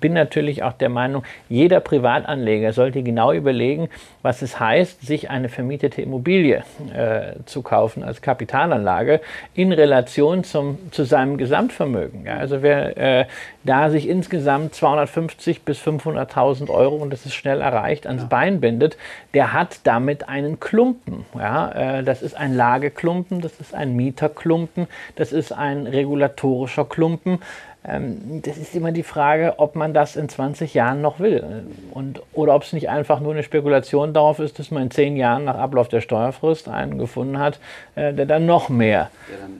bin 0.00 0.12
natürlich 0.12 0.62
auch 0.62 0.72
der 0.72 0.88
Meinung, 0.88 1.22
jeder 1.48 1.80
Privatanleger 1.80 2.72
sollte 2.72 3.02
genau 3.02 3.32
überlegen, 3.32 3.88
was 4.22 4.42
es 4.42 4.58
heißt, 4.58 5.06
sich 5.06 5.30
eine 5.30 5.48
vermietete 5.48 6.02
Immobilie 6.02 6.64
äh, 6.94 7.44
zu 7.46 7.62
kaufen 7.62 8.02
als 8.02 8.22
Kapitalanlage 8.22 9.20
in 9.54 9.72
Relation 9.72 10.44
zum, 10.44 10.78
zu 10.92 11.04
seinem 11.04 11.38
Gesamtvermögen. 11.38 12.26
Ja, 12.26 12.36
also 12.36 12.62
wer 12.62 12.96
äh, 12.96 13.26
da 13.64 13.90
sich 13.90 14.08
insgesamt 14.08 14.74
250 14.74 15.62
bis 15.62 15.78
500.000 15.80 16.70
Euro, 16.70 16.96
und 16.96 17.12
das 17.12 17.26
ist 17.26 17.34
schnell 17.34 17.60
erreicht, 17.60 18.06
ans 18.06 18.22
ja. 18.22 18.28
Bein 18.28 18.60
bindet, 18.60 18.96
der 19.34 19.52
hat 19.52 19.80
damit 19.84 20.28
einen 20.28 20.60
Klumpen. 20.60 21.24
Ja, 21.34 21.98
äh, 21.98 22.04
das 22.04 22.22
ist 22.22 22.36
ein 22.36 22.54
Lageklumpen, 22.54 23.40
das 23.40 23.58
ist 23.60 23.74
ein 23.74 23.96
Mieterklumpen, 23.96 24.86
das 25.16 25.32
ist 25.32 25.52
ein 25.52 25.86
regulatorischer 25.86 26.84
Klumpen. 26.84 27.40
Ähm, 27.88 28.42
das 28.42 28.56
ist 28.56 28.74
immer 28.74 28.92
die 28.92 29.02
Frage, 29.02 29.54
ob 29.58 29.76
man 29.76 29.94
das 29.94 30.16
in 30.16 30.28
20 30.28 30.74
Jahren 30.74 31.00
noch 31.00 31.20
will. 31.20 31.64
Und, 31.92 32.20
oder 32.32 32.54
ob 32.54 32.62
es 32.62 32.72
nicht 32.72 32.88
einfach 32.88 33.20
nur 33.20 33.32
eine 33.32 33.42
Spekulation 33.42 34.12
darauf 34.12 34.38
ist, 34.38 34.58
dass 34.58 34.70
man 34.70 34.84
in 34.84 34.90
10 34.90 35.16
Jahren 35.16 35.44
nach 35.44 35.56
Ablauf 35.56 35.88
der 35.88 36.00
Steuerfrist 36.00 36.68
einen 36.68 36.98
gefunden 36.98 37.38
hat, 37.38 37.60
äh, 37.94 38.12
der 38.12 38.26
dann 38.26 38.46
noch 38.46 38.68
mehr 38.68 39.10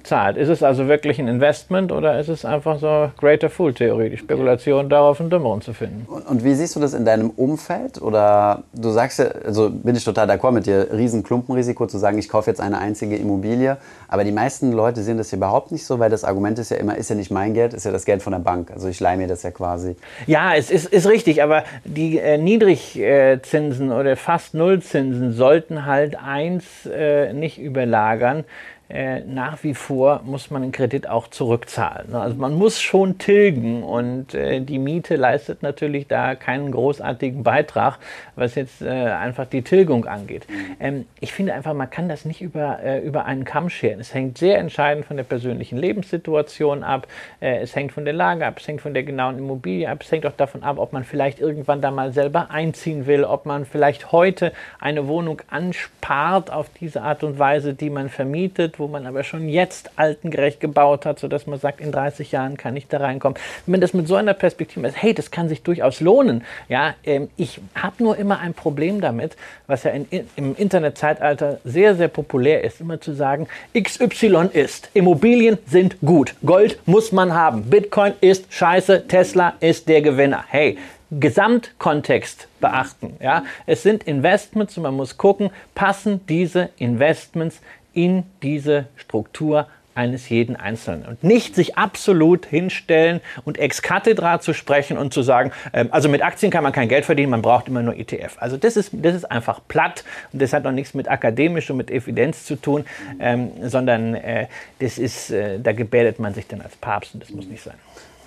zahlt. 0.03 0.37
Ist 0.37 0.49
es 0.49 0.63
also 0.63 0.89
wirklich 0.89 1.19
ein 1.19 1.29
Investment 1.29 1.93
oder 1.93 2.19
ist 2.19 2.29
es 2.29 2.45
einfach 2.45 2.79
so 2.79 3.11
Greater 3.19 3.51
Fool 3.51 3.75
Theorie, 3.75 4.11
die 4.11 4.17
Spekulation 4.17 4.89
darauf, 4.89 5.21
einen 5.21 5.31
Dümmeren 5.31 5.61
zu 5.61 5.73
finden? 5.73 6.07
Und, 6.09 6.27
und, 6.27 6.45
wie 6.45 6.55
siehst 6.55 6.75
du 6.77 6.81
das 6.81 6.95
in 6.95 7.05
deinem 7.05 7.31
Umfeld? 7.31 8.01
Oder 8.03 8.63
du 8.73 8.91
sagst 8.91 9.19
ja, 9.19 9.27
also 9.45 9.71
bin 9.71 9.95
ich 9.95 10.05
total 10.05 10.29
d'accord 10.29 10.53
mit 10.53 10.67
dir, 10.67 10.89
Riesenklumpenrisiko 10.93 11.87
zu 11.87 11.99
sagen, 11.99 12.19
ich 12.19 12.29
kaufe 12.29 12.51
jetzt 12.51 12.61
eine 12.61 12.79
einzige 12.79 13.17
Immobilie. 13.17 13.77
Aber 14.09 14.25
die 14.25 14.33
meisten 14.33 14.73
Leute 14.73 15.03
sehen 15.03 15.19
das 15.19 15.33
überhaupt 15.33 15.73
nicht 15.73 15.85
so, 15.85 15.99
weil 15.99 16.11
das 16.11 16.25
Argument 16.25 16.59
ist 16.59 16.71
ja 16.71 16.77
immer, 16.77 16.97
ist 16.97 17.11
ja 17.11 17.17
nicht 17.17 17.31
mein 17.31 17.55
Geld, 17.55 17.75
ist 17.75 17.85
ja 17.85 17.93
das 17.93 18.05
Geld 18.05 18.16
von 18.21 18.33
der 18.33 18.41
Bank. 18.41 18.71
Also 18.71 18.89
ich 18.89 19.01
leihe 19.01 19.17
mir 19.17 19.29
das 19.29 19.43
ja 19.43 19.51
quasi. 19.51 19.97
Ja, 20.27 20.55
es 20.55 20.71
ist, 20.71 20.87
ist 20.87 21.09
richtig, 21.09 21.43
aber 21.43 21.65
die 21.85 22.19
äh, 22.19 22.39
Niedrigzinsen 22.39 23.93
oder 23.93 24.17
fast 24.17 24.55
Nullzinsen 24.55 25.33
sollten 25.33 25.87
halt 25.87 26.17
eins 26.17 26.65
äh, 26.87 27.33
nicht 27.33 27.59
überlagern, 27.59 28.45
äh, 28.89 29.21
nach 29.21 29.65
wie 29.65 29.75
vor 29.75 30.23
muss 30.25 30.51
man 30.51 30.63
den 30.63 30.71
Kredit 30.71 31.09
auch 31.09 31.27
zurückzahlen. 31.29 32.15
Also 32.15 32.37
man 32.37 32.55
muss 32.55 32.81
schon 32.81 33.19
tilgen 33.19 33.83
und 33.83 34.33
äh, 34.33 34.61
die 34.61 34.79
Miete 34.79 35.17
leistet 35.17 35.63
natürlich 35.63 36.07
da 36.07 36.37
keinen 36.37 36.71
großartigen 36.71 37.43
Beitrag, 37.43 37.99
was 38.37 38.55
jetzt 38.55 38.83
äh, 38.83 38.89
einfach 38.89 39.47
die 39.47 39.63
Tilgung 39.63 40.05
angeht. 40.05 40.47
Mhm. 40.49 40.77
Ähm, 40.79 41.07
ich 41.19 41.33
finde 41.33 41.55
einfach, 41.55 41.75
man 41.75 41.91
kann 41.91 42.09
das 42.09 42.25
nicht 42.25 42.41
über, 42.41 42.79
äh, 42.81 43.01
über 43.01 43.25
einen 43.25 43.45
Kamm 43.45 43.71
scheren. 43.71 43.99
Es 43.99 44.15
hängt 44.15 44.39
sehr 44.39 44.59
entscheidend 44.59 45.05
von 45.05 45.17
der 45.17 45.25
persönlichen 45.25 45.79
Lebenssituation 45.79 46.85
ab, 46.85 47.09
äh, 47.41 47.59
es 47.59 47.75
hängt 47.75 47.91
von 47.91 48.05
der 48.05 48.15
Lage 48.15 48.47
ab, 48.47 48.59
es 48.61 48.69
hängt 48.69 48.83
von 48.83 48.95
der 48.95 49.03
genauen 49.03 49.39
Immobilie 49.39 49.91
ab, 49.91 50.03
es 50.03 50.13
hängt 50.13 50.27
auch 50.27 50.37
davon 50.37 50.63
ab, 50.63 50.79
ob 50.79 50.93
man 50.93 51.03
vielleicht 51.03 51.41
irgendwann 51.41 51.81
da 51.81 51.91
mal 51.91 52.13
selber 52.13 52.53
einziehen 52.53 53.07
will, 53.07 53.25
ob 53.25 53.47
man 53.47 53.65
vielleicht 53.65 54.13
heute 54.13 54.53
eine 54.79 55.09
Wohnung 55.09 55.43
anspart 55.51 56.53
auf 56.53 56.71
diese 56.81 57.03
Art 57.03 57.25
und 57.25 57.41
Weise, 57.41 57.75
die 57.75 57.91
man 57.91 58.09
vermietet 58.11 58.76
wo 58.79 58.87
man 58.89 59.07
aber 59.07 59.25
schon 59.25 59.49
jetzt 59.49 59.91
altengerecht 59.97 60.61
gebaut 60.61 61.07
hat, 61.07 61.19
sodass 61.19 61.47
man 61.47 61.59
sagt, 61.59 61.81
in 61.81 61.93
30 61.93 62.33
Jahren 62.33 62.57
kann 62.57 62.77
ich 62.77 62.89
da 62.89 62.99
reinkommen. 62.99 63.39
Wenn 63.65 63.73
man 63.73 63.81
das 63.81 63.95
mit 63.95 64.09
so 64.09 64.15
einer 64.17 64.35
Perspektive 64.35 64.87
ist, 64.87 65.01
hey, 65.01 65.15
das 65.15 65.31
kann 65.31 65.49
sich 65.49 65.63
durchaus 65.63 66.01
lohnen. 66.01 66.45
Ja, 66.69 66.95
ähm, 67.05 67.29
ich 67.37 67.61
habe 67.75 68.03
nur 68.03 68.17
immer 68.17 68.39
ein 68.41 68.55
Problem 68.55 69.01
damit, 69.01 69.37
was 69.67 69.85
ja 69.85 69.91
in, 69.91 70.07
im 70.37 70.55
Internetzeitalter 70.57 71.61
sehr, 71.65 71.95
sehr 71.95 72.09
populär 72.09 72.65
ist, 72.65 72.81
immer 72.81 73.01
zu 73.01 73.13
sagen, 73.13 73.49
XY 73.79 74.51
ist, 74.53 74.91
Immobilien 74.95 75.59
sind 75.67 76.01
gut, 76.01 76.35
Gold 76.45 76.79
muss 76.87 77.13
man 77.13 77.35
haben, 77.35 77.65
Bitcoin 77.65 78.13
ist 78.21 78.53
scheiße, 78.53 79.09
Tesla 79.09 79.55
ist 79.61 79.89
der 79.89 80.03
Gewinner. 80.03 80.45
Hey, 80.49 80.79
Gesamtkontext 81.11 82.49
beachten. 82.61 83.17
Ja? 83.21 83.45
Es 83.67 83.83
sind 83.83 84.05
Investments 84.05 84.77
und 84.77 84.83
man 84.83 84.95
muss 84.95 85.17
gucken, 85.17 85.51
passen 85.75 86.21
diese 86.29 86.71
Investments 86.79 87.61
in 87.97 88.25
diese 88.43 88.87
Struktur 88.97 89.67
eines 89.97 90.29
jeden 90.29 90.57
Einzelnen. 90.57 91.07
Und 91.07 91.25
nicht 91.25 91.55
sich 91.55 91.79
absolut 91.79 92.45
hinstellen 92.45 93.21
und 93.45 93.59
ex 93.59 93.81
cathedra 93.81 94.41
zu 94.41 94.53
sprechen 94.53 94.99
und 94.99 95.15
zu 95.15 95.23
sagen, 95.23 95.53
ähm, 95.73 95.89
also 95.91 96.11
mit 96.11 96.23
Aktien 96.23 96.53
kann 96.53 96.63
man 96.63 96.73
kein 96.73 96.89
Geld 96.89 97.07
verdienen, 97.07 97.31
man 97.31 97.41
braucht 97.41 97.67
immer 97.69 97.83
nur 97.83 97.97
ETF. 97.97 98.37
Also 98.39 98.59
das 98.59 98.77
ist, 98.77 98.91
das 98.93 99.15
ist 99.15 99.25
einfach 99.25 99.61
platt 99.67 100.05
und 100.33 100.43
das 100.43 100.53
hat 100.53 100.65
noch 100.65 100.73
nichts 100.73 100.93
mit 100.93 101.09
akademisch 101.09 101.71
und 101.71 101.79
mit 101.79 101.91
Evidenz 101.91 102.45
zu 102.45 102.57
tun, 102.57 102.85
ähm, 103.19 103.51
sondern 103.63 104.15
äh, 104.15 104.49
das 104.81 104.99
ist, 104.99 105.31
äh, 105.31 105.59
da 105.59 105.73
gebärdet 105.73 106.19
man 106.19 106.35
sich 106.35 106.47
dann 106.47 106.61
als 106.61 106.77
Papst 106.77 107.15
und 107.15 107.23
das 107.23 107.31
muss 107.31 107.47
nicht 107.47 107.63
sein. 107.63 107.75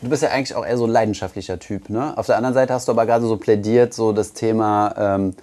Du 0.01 0.10
bist 0.10 0.23
ja 0.23 0.29
eigentlich 0.29 0.55
auch 0.55 0.65
eher 0.65 0.77
so 0.77 0.86
ein 0.86 0.91
leidenschaftlicher 0.91 1.60
Typ. 1.60 1.89
Ne? 1.89 2.17
Auf 2.17 2.25
der 2.25 2.38
anderen 2.38 2.55
Seite 2.55 2.73
hast 2.73 2.88
du 2.88 2.93
aber 2.93 3.05
gerade 3.05 3.25
so 3.25 3.38
plädiert, 3.38 3.93
so 3.93 4.12
das 4.13 4.34
Thema 4.34 4.95
ähm, 4.97 5.36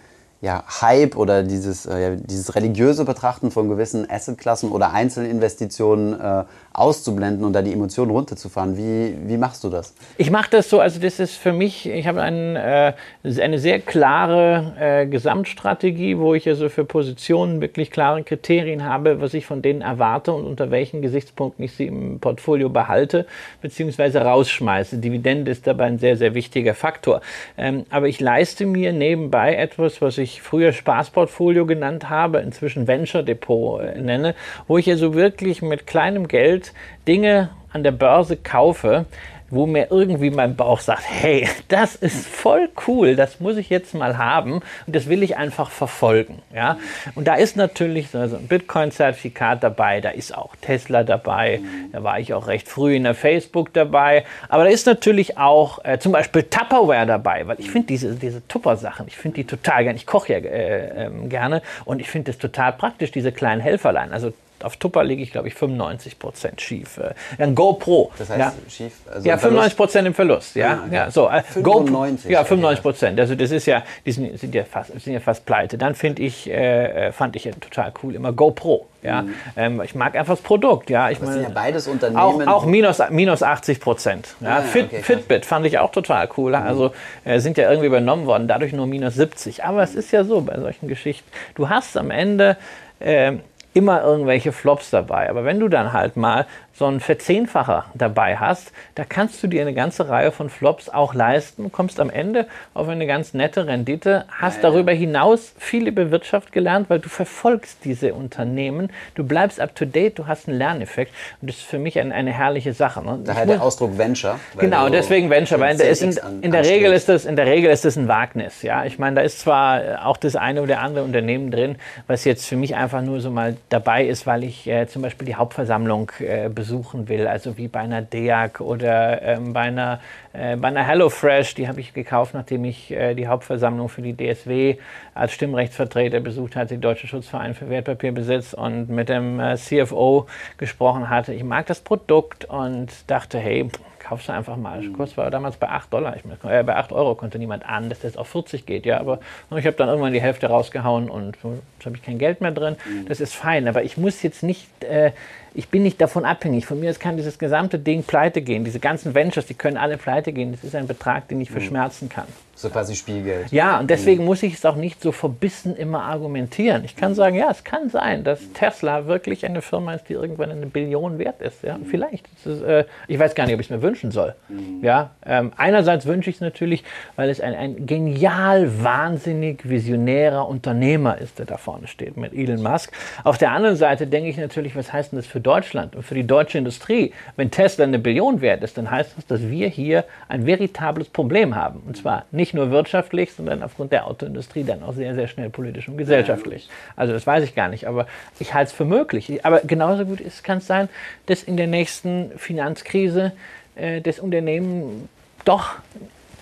ja, 0.46 0.62
Hype 0.80 1.16
oder 1.16 1.42
dieses, 1.42 1.86
äh, 1.86 2.16
dieses 2.16 2.54
religiöse 2.54 3.04
Betrachten 3.04 3.50
von 3.50 3.68
gewissen 3.68 4.08
Assetklassen 4.08 4.70
oder 4.70 4.92
Einzelinvestitionen 4.92 6.12
äh, 6.20 6.44
auszublenden 6.76 7.44
und 7.44 7.52
da 7.54 7.62
die 7.62 7.72
Emotionen 7.72 8.10
runterzufahren. 8.10 8.76
Wie, 8.76 9.16
wie 9.28 9.38
machst 9.38 9.64
du 9.64 9.70
das? 9.70 9.94
Ich 10.18 10.30
mache 10.30 10.50
das 10.50 10.68
so, 10.68 10.80
also 10.80 11.00
das 11.00 11.18
ist 11.18 11.34
für 11.34 11.52
mich, 11.52 11.88
ich 11.88 12.06
habe 12.06 12.20
ein, 12.20 12.56
äh, 12.56 12.92
eine 13.24 13.58
sehr 13.58 13.80
klare 13.80 14.74
äh, 14.78 15.06
Gesamtstrategie, 15.06 16.18
wo 16.18 16.34
ich 16.34 16.46
also 16.48 16.68
für 16.68 16.84
Positionen 16.84 17.60
wirklich 17.60 17.90
klare 17.90 18.22
Kriterien 18.22 18.84
habe, 18.84 19.20
was 19.20 19.32
ich 19.32 19.46
von 19.46 19.62
denen 19.62 19.80
erwarte 19.80 20.32
und 20.32 20.44
unter 20.44 20.70
welchen 20.70 21.00
Gesichtspunkten 21.00 21.64
ich 21.64 21.72
sie 21.72 21.86
im 21.86 22.20
Portfolio 22.20 22.68
behalte 22.68 23.26
bzw. 23.62 24.18
rausschmeiße. 24.18 24.98
Dividende 24.98 25.50
ist 25.50 25.66
dabei 25.66 25.86
ein 25.86 25.98
sehr, 25.98 26.16
sehr 26.16 26.34
wichtiger 26.34 26.74
Faktor. 26.74 27.22
Ähm, 27.56 27.86
aber 27.88 28.08
ich 28.08 28.20
leiste 28.20 28.66
mir 28.66 28.92
nebenbei 28.92 29.56
etwas, 29.56 30.02
was 30.02 30.18
ich 30.18 30.42
früher 30.42 30.72
Spaßportfolio 30.72 31.64
genannt 31.64 32.10
habe, 32.10 32.40
inzwischen 32.40 32.86
Venture 32.86 33.22
Depot 33.22 33.80
äh, 33.80 33.98
nenne, 34.00 34.34
wo 34.68 34.76
ich 34.76 34.90
also 34.90 35.14
wirklich 35.14 35.62
mit 35.62 35.86
kleinem 35.86 36.28
Geld 36.28 36.65
Dinge 37.06 37.50
an 37.72 37.82
der 37.82 37.92
Börse 37.92 38.36
kaufe, 38.36 39.06
wo 39.48 39.66
mir 39.66 39.90
irgendwie 39.90 40.30
mein 40.30 40.56
Bauch 40.56 40.80
sagt, 40.80 41.04
hey, 41.06 41.48
das 41.68 41.94
ist 41.94 42.26
voll 42.26 42.68
cool, 42.86 43.14
das 43.14 43.40
muss 43.40 43.56
ich 43.56 43.70
jetzt 43.70 43.94
mal 43.94 44.18
haben 44.18 44.54
und 44.86 44.96
das 44.96 45.08
will 45.08 45.22
ich 45.22 45.36
einfach 45.36 45.70
verfolgen. 45.70 46.42
Ja? 46.54 46.78
Und 47.14 47.28
da 47.28 47.34
ist 47.34 47.56
natürlich 47.56 48.10
so 48.10 48.18
ein 48.18 48.48
Bitcoin-Zertifikat 48.48 49.62
dabei, 49.62 50.00
da 50.00 50.10
ist 50.10 50.36
auch 50.36 50.56
Tesla 50.60 51.04
dabei, 51.04 51.60
da 51.92 52.02
war 52.02 52.18
ich 52.18 52.34
auch 52.34 52.48
recht 52.48 52.68
früh 52.68 52.96
in 52.96 53.04
der 53.04 53.14
Facebook 53.14 53.72
dabei, 53.72 54.24
aber 54.48 54.64
da 54.64 54.70
ist 54.70 54.86
natürlich 54.86 55.38
auch 55.38 55.84
äh, 55.84 55.98
zum 55.98 56.12
Beispiel 56.12 56.42
Tupperware 56.42 57.06
dabei, 57.06 57.46
weil 57.46 57.60
ich 57.60 57.70
finde 57.70 57.86
diese, 57.88 58.16
diese 58.16 58.46
Tupper-Sachen, 58.48 59.06
ich 59.06 59.16
finde 59.16 59.36
die 59.36 59.44
total 59.44 59.84
gerne, 59.84 59.96
ich 59.96 60.06
koche 60.06 60.32
ja 60.32 60.38
äh, 60.38 61.06
äh, 61.06 61.10
gerne 61.28 61.62
und 61.84 62.00
ich 62.00 62.10
finde 62.10 62.32
das 62.32 62.38
total 62.38 62.72
praktisch, 62.72 63.12
diese 63.12 63.30
kleinen 63.30 63.60
Helferlein. 63.60 64.12
Also 64.12 64.32
auf 64.62 64.76
Tupper 64.76 65.04
liege 65.04 65.22
ich, 65.22 65.32
glaube 65.32 65.48
ich, 65.48 65.54
95 65.54 66.18
Prozent 66.18 66.60
schief. 66.60 66.98
Äh, 66.98 67.14
ein 67.42 67.54
GoPro. 67.54 68.12
Das 68.18 68.30
heißt 68.30 68.40
ja. 68.40 68.52
schief? 68.68 68.92
Also 69.12 69.28
ja, 69.28 69.38
95 69.38 69.76
Prozent 69.76 70.06
im 70.06 70.14
Verlust. 70.14 70.56
Ja, 70.56 70.72
ah, 70.72 70.84
okay. 70.86 70.94
ja 70.94 71.10
so. 71.10 71.28
Äh, 71.28 71.42
95? 71.42 72.30
Ja, 72.30 72.44
95 72.44 72.82
Prozent. 72.82 73.20
Also 73.20 73.34
das 73.34 73.50
ist 73.50 73.66
ja, 73.66 73.82
die 74.04 74.12
sind, 74.12 74.38
sind, 74.38 74.54
ja, 74.54 74.64
fast, 74.64 74.98
sind 75.00 75.12
ja 75.12 75.20
fast 75.20 75.44
pleite. 75.46 75.78
Dann 75.78 75.94
finde 75.94 76.22
ich, 76.22 76.48
äh, 76.50 77.12
fand 77.12 77.36
ich 77.36 77.44
ja 77.44 77.52
total 77.52 77.92
cool 78.02 78.14
immer 78.14 78.32
GoPro. 78.32 78.86
Ja, 79.02 79.22
mhm. 79.22 79.34
ähm, 79.56 79.82
ich 79.82 79.94
mag 79.94 80.16
einfach 80.16 80.34
das 80.34 80.42
Produkt. 80.42 80.90
Ja, 80.90 81.10
ich 81.10 81.20
meine, 81.20 81.34
sind 81.34 81.42
ja 81.44 81.48
beides 81.50 81.86
Unternehmen. 81.86 82.48
Auch, 82.48 82.62
auch 82.62 82.66
minus, 82.66 83.00
minus 83.10 83.42
80 83.42 83.80
Prozent. 83.80 84.34
Ja, 84.40 84.56
ah, 84.56 84.62
Fit, 84.62 84.86
okay, 84.86 85.02
Fitbit 85.02 85.46
fand 85.46 85.64
ich 85.64 85.78
auch 85.78 85.92
total 85.92 86.28
cool. 86.36 86.50
Mhm. 86.50 86.66
Also 86.66 86.92
äh, 87.24 87.38
sind 87.38 87.56
ja 87.56 87.68
irgendwie 87.68 87.86
übernommen 87.86 88.26
worden, 88.26 88.48
dadurch 88.48 88.72
nur 88.72 88.86
minus 88.86 89.14
70. 89.14 89.64
Aber 89.64 89.82
es 89.82 89.94
ist 89.94 90.10
ja 90.10 90.24
so 90.24 90.40
bei 90.40 90.58
solchen 90.58 90.88
Geschichten. 90.88 91.28
Du 91.54 91.68
hast 91.68 91.96
am 91.96 92.10
Ende 92.10 92.56
äh, 92.98 93.34
immer 93.76 94.02
irgendwelche 94.02 94.52
Flops 94.52 94.88
dabei. 94.88 95.28
Aber 95.28 95.44
wenn 95.44 95.60
du 95.60 95.68
dann 95.68 95.92
halt 95.92 96.16
mal 96.16 96.46
so 96.78 96.84
ein 96.86 97.00
Verzehnfacher 97.00 97.86
dabei 97.94 98.36
hast, 98.36 98.70
da 98.96 99.04
kannst 99.04 99.42
du 99.42 99.46
dir 99.46 99.62
eine 99.62 99.72
ganze 99.72 100.10
Reihe 100.10 100.30
von 100.30 100.50
Flops 100.50 100.90
auch 100.90 101.14
leisten, 101.14 101.72
kommst 101.72 102.00
am 102.00 102.10
Ende 102.10 102.46
auf 102.74 102.86
eine 102.88 103.06
ganz 103.06 103.32
nette 103.32 103.66
Rendite, 103.66 104.26
hast 104.28 104.62
darüber 104.62 104.92
hinaus 104.92 105.54
viel 105.58 105.88
über 105.88 106.10
Wirtschaft 106.10 106.52
gelernt, 106.52 106.90
weil 106.90 106.98
du 106.98 107.08
verfolgst 107.08 107.78
diese 107.84 108.12
Unternehmen, 108.12 108.90
du 109.14 109.24
bleibst 109.24 109.58
up 109.58 109.74
to 109.74 109.86
date, 109.86 110.18
du 110.18 110.26
hast 110.26 110.48
einen 110.48 110.58
Lerneffekt 110.58 111.14
und 111.40 111.48
das 111.48 111.56
ist 111.56 111.64
für 111.64 111.78
mich 111.78 111.98
ein, 111.98 112.12
eine 112.12 112.32
herrliche 112.32 112.74
Sache. 112.74 113.02
Ne? 113.02 113.20
Daher 113.24 113.46
der 113.46 113.62
Ausdruck 113.62 113.96
Venture. 113.96 114.38
Genau, 114.58 114.90
deswegen 114.90 115.30
Venture, 115.30 115.58
weil 115.58 115.80
in, 115.80 116.10
in, 116.10 116.18
in, 116.42 116.50
der 116.50 116.64
Regel 116.64 116.92
ist 116.92 117.08
das, 117.08 117.24
in 117.24 117.36
der 117.36 117.46
Regel 117.46 117.70
ist 117.70 117.86
das 117.86 117.96
ein 117.96 118.06
Wagnis. 118.06 118.60
Ja? 118.60 118.84
Ich 118.84 118.98
meine, 118.98 119.16
da 119.16 119.22
ist 119.22 119.40
zwar 119.40 120.06
auch 120.06 120.18
das 120.18 120.36
eine 120.36 120.60
oder 120.60 120.80
andere 120.80 121.04
Unternehmen 121.04 121.50
drin, 121.50 121.76
was 122.06 122.24
jetzt 122.24 122.46
für 122.46 122.56
mich 122.56 122.76
einfach 122.76 123.00
nur 123.00 123.20
so 123.22 123.30
mal 123.30 123.56
dabei 123.70 124.04
ist, 124.04 124.26
weil 124.26 124.44
ich 124.44 124.66
äh, 124.66 124.86
zum 124.86 125.00
Beispiel 125.00 125.26
die 125.26 125.36
Hauptversammlung 125.36 126.12
äh, 126.20 126.50
besuche 126.50 126.65
besuchen 126.66 127.08
will, 127.08 127.28
also 127.28 127.56
wie 127.58 127.68
bei 127.68 127.80
einer 127.80 128.02
DEAG 128.02 128.60
oder 128.60 129.22
ähm, 129.22 129.52
bei, 129.52 129.60
einer, 129.60 130.00
äh, 130.32 130.56
bei 130.56 130.68
einer 130.68 130.84
HelloFresh, 130.84 131.54
die 131.54 131.68
habe 131.68 131.80
ich 131.80 131.94
gekauft, 131.94 132.34
nachdem 132.34 132.64
ich 132.64 132.90
äh, 132.90 133.14
die 133.14 133.28
Hauptversammlung 133.28 133.88
für 133.88 134.02
die 134.02 134.16
DSW 134.16 134.76
als 135.14 135.32
Stimmrechtsvertreter 135.32 136.18
besucht 136.18 136.56
hatte, 136.56 136.74
die 136.74 136.80
Deutsche 136.80 137.06
Schutzverein 137.06 137.54
für 137.54 137.70
Wertpapierbesitz 137.70 138.52
und 138.52 138.88
mit 138.88 139.08
dem 139.08 139.38
äh, 139.38 139.56
CFO 139.56 140.26
gesprochen 140.58 141.08
hatte. 141.08 141.32
Ich 141.32 141.44
mag 141.44 141.66
das 141.66 141.80
Produkt 141.80 142.46
und 142.46 142.88
dachte, 143.06 143.38
hey, 143.38 143.68
kaufst 144.00 144.28
du 144.28 144.32
einfach 144.32 144.56
mal. 144.56 144.80
Der 144.80 144.90
Kurs 144.90 145.16
war 145.16 145.30
damals 145.30 145.56
bei 145.56 145.68
8 145.68 145.92
Dollar. 145.92 146.16
Ich, 146.16 146.24
äh, 146.48 146.62
bei 146.62 146.76
8 146.76 146.92
Euro 146.92 147.14
konnte 147.14 147.38
niemand 147.38 147.64
an, 147.68 147.88
dass 147.88 148.00
das 148.00 148.16
auf 148.16 148.28
40 148.28 148.66
geht. 148.66 148.86
Ja, 148.86 148.98
aber 148.98 149.20
ich 149.56 149.66
habe 149.66 149.76
dann 149.76 149.88
irgendwann 149.88 150.12
die 150.12 150.20
Hälfte 150.20 150.48
rausgehauen 150.48 151.10
und 151.10 151.36
jetzt 151.42 151.86
habe 151.86 151.96
ich 151.96 152.02
kein 152.02 152.18
Geld 152.18 152.40
mehr 152.40 152.52
drin. 152.52 152.76
Mhm. 152.84 153.06
Das 153.06 153.20
ist 153.20 153.34
fein. 153.34 153.66
Aber 153.68 153.82
ich 153.82 153.96
muss 153.96 154.22
jetzt 154.22 154.42
nicht 154.42 154.68
äh, 154.84 155.12
ich 155.56 155.70
bin 155.70 155.82
nicht 155.82 155.98
davon 156.02 156.26
abhängig. 156.26 156.66
Von 156.66 156.80
mir 156.80 156.90
aus 156.90 156.98
kann 156.98 157.16
dieses 157.16 157.38
gesamte 157.38 157.78
Ding 157.78 158.02
pleite 158.02 158.42
gehen. 158.42 158.64
Diese 158.64 158.78
ganzen 158.78 159.14
Ventures, 159.14 159.46
die 159.46 159.54
können 159.54 159.78
alle 159.78 159.96
pleite 159.96 160.32
gehen. 160.32 160.52
Das 160.52 160.62
ist 160.62 160.74
ein 160.74 160.86
Betrag, 160.86 161.28
den 161.28 161.40
ich 161.40 161.48
mhm. 161.48 161.54
verschmerzen 161.54 162.10
kann. 162.10 162.26
So 162.58 162.70
quasi 162.70 162.94
Spielgeld. 162.94 163.52
Ja, 163.52 163.78
und 163.78 163.90
deswegen 163.90 164.22
mhm. 164.22 164.28
muss 164.28 164.42
ich 164.42 164.54
es 164.54 164.64
auch 164.64 164.76
nicht 164.76 165.02
so 165.02 165.12
verbissen 165.12 165.76
immer 165.76 166.04
argumentieren. 166.04 166.84
Ich 166.84 166.96
kann 166.96 167.14
sagen, 167.14 167.36
ja, 167.36 167.50
es 167.50 167.64
kann 167.64 167.90
sein, 167.90 168.24
dass 168.24 168.50
Tesla 168.54 169.06
wirklich 169.06 169.44
eine 169.44 169.60
Firma 169.60 169.92
ist, 169.92 170.08
die 170.08 170.14
irgendwann 170.14 170.50
eine 170.50 170.64
Billion 170.64 171.18
wert 171.18 171.42
ist. 171.42 171.62
Ja, 171.62 171.76
mhm. 171.76 171.84
vielleicht. 171.84 172.26
Ist, 172.46 172.62
äh, 172.62 172.84
ich 173.08 173.18
weiß 173.18 173.34
gar 173.34 173.44
nicht, 173.44 173.54
ob 173.54 173.60
ich 173.60 173.66
es 173.66 173.70
mir 173.70 173.82
wünschen 173.82 174.10
soll. 174.10 174.34
Ja, 174.80 175.10
ähm, 175.26 175.52
einerseits 175.58 176.06
wünsche 176.06 176.30
ich 176.30 176.36
es 176.36 176.40
natürlich, 176.40 176.82
weil 177.16 177.28
es 177.28 177.42
ein, 177.42 177.54
ein 177.54 177.86
genial, 177.86 178.82
wahnsinnig 178.82 179.68
visionärer 179.68 180.48
Unternehmer 180.48 181.18
ist, 181.18 181.38
der 181.38 181.44
da 181.44 181.58
vorne 181.58 181.88
steht 181.88 182.16
mit 182.16 182.32
Elon 182.32 182.62
Musk. 182.62 182.90
Auf 183.22 183.36
der 183.36 183.50
anderen 183.50 183.76
Seite 183.76 184.06
denke 184.06 184.30
ich 184.30 184.38
natürlich, 184.38 184.74
was 184.74 184.94
heißt 184.94 185.12
denn 185.12 185.18
das 185.18 185.26
für 185.26 185.40
Deutschland 185.46 185.96
und 185.96 186.02
für 186.02 186.14
die 186.14 186.26
deutsche 186.26 186.58
Industrie? 186.58 187.12
Wenn 187.36 187.50
Tesla 187.50 187.84
eine 187.84 187.98
Billion 187.98 188.40
wert 188.40 188.62
ist, 188.62 188.76
dann 188.76 188.90
heißt 188.90 189.12
das, 189.16 189.26
dass 189.26 189.48
wir 189.48 189.68
hier 189.68 190.04
ein 190.28 190.46
veritables 190.46 191.08
Problem 191.08 191.54
haben. 191.54 191.82
Und 191.86 191.96
zwar 191.96 192.24
nicht 192.30 192.54
nur 192.54 192.70
wirtschaftlich, 192.70 193.32
sondern 193.32 193.62
aufgrund 193.62 193.92
der 193.92 194.06
Autoindustrie 194.06 194.64
dann 194.64 194.82
auch 194.82 194.94
sehr, 194.94 195.14
sehr 195.14 195.28
schnell 195.28 195.50
politisch 195.50 195.88
und 195.88 195.96
gesellschaftlich. 195.96 196.68
Also 196.96 197.12
das 197.12 197.26
weiß 197.26 197.44
ich 197.44 197.54
gar 197.54 197.68
nicht, 197.68 197.86
aber 197.86 198.06
ich 198.38 198.54
halte 198.54 198.70
es 198.70 198.72
für 198.72 198.84
möglich. 198.84 199.44
Aber 199.44 199.60
genauso 199.60 200.04
gut 200.04 200.20
kann 200.42 200.58
es 200.58 200.66
sein, 200.66 200.88
dass 201.26 201.42
in 201.42 201.56
der 201.56 201.66
nächsten 201.66 202.32
Finanzkrise 202.36 203.32
äh, 203.76 204.00
das 204.00 204.18
Unternehmen 204.18 205.08
doch 205.44 205.76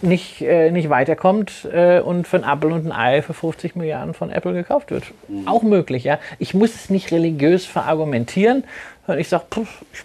nicht, 0.02 0.42
äh, 0.42 0.70
nicht 0.70 0.90
weiterkommt 0.90 1.66
äh, 1.72 2.00
und 2.00 2.32
ein 2.32 2.44
Apple 2.44 2.72
und 2.72 2.86
ein 2.86 2.92
Ei 2.92 3.22
für 3.22 3.34
50 3.34 3.76
Milliarden 3.76 4.14
von 4.14 4.30
Apple 4.30 4.52
gekauft 4.52 4.90
wird. 4.90 5.04
Mhm. 5.28 5.48
Auch 5.48 5.62
möglich, 5.62 6.04
ja. 6.04 6.18
Ich 6.38 6.54
muss 6.54 6.74
es 6.74 6.90
nicht 6.90 7.10
religiös 7.10 7.64
verargumentieren. 7.64 8.64
Ich 9.18 9.28
sage, 9.28 9.44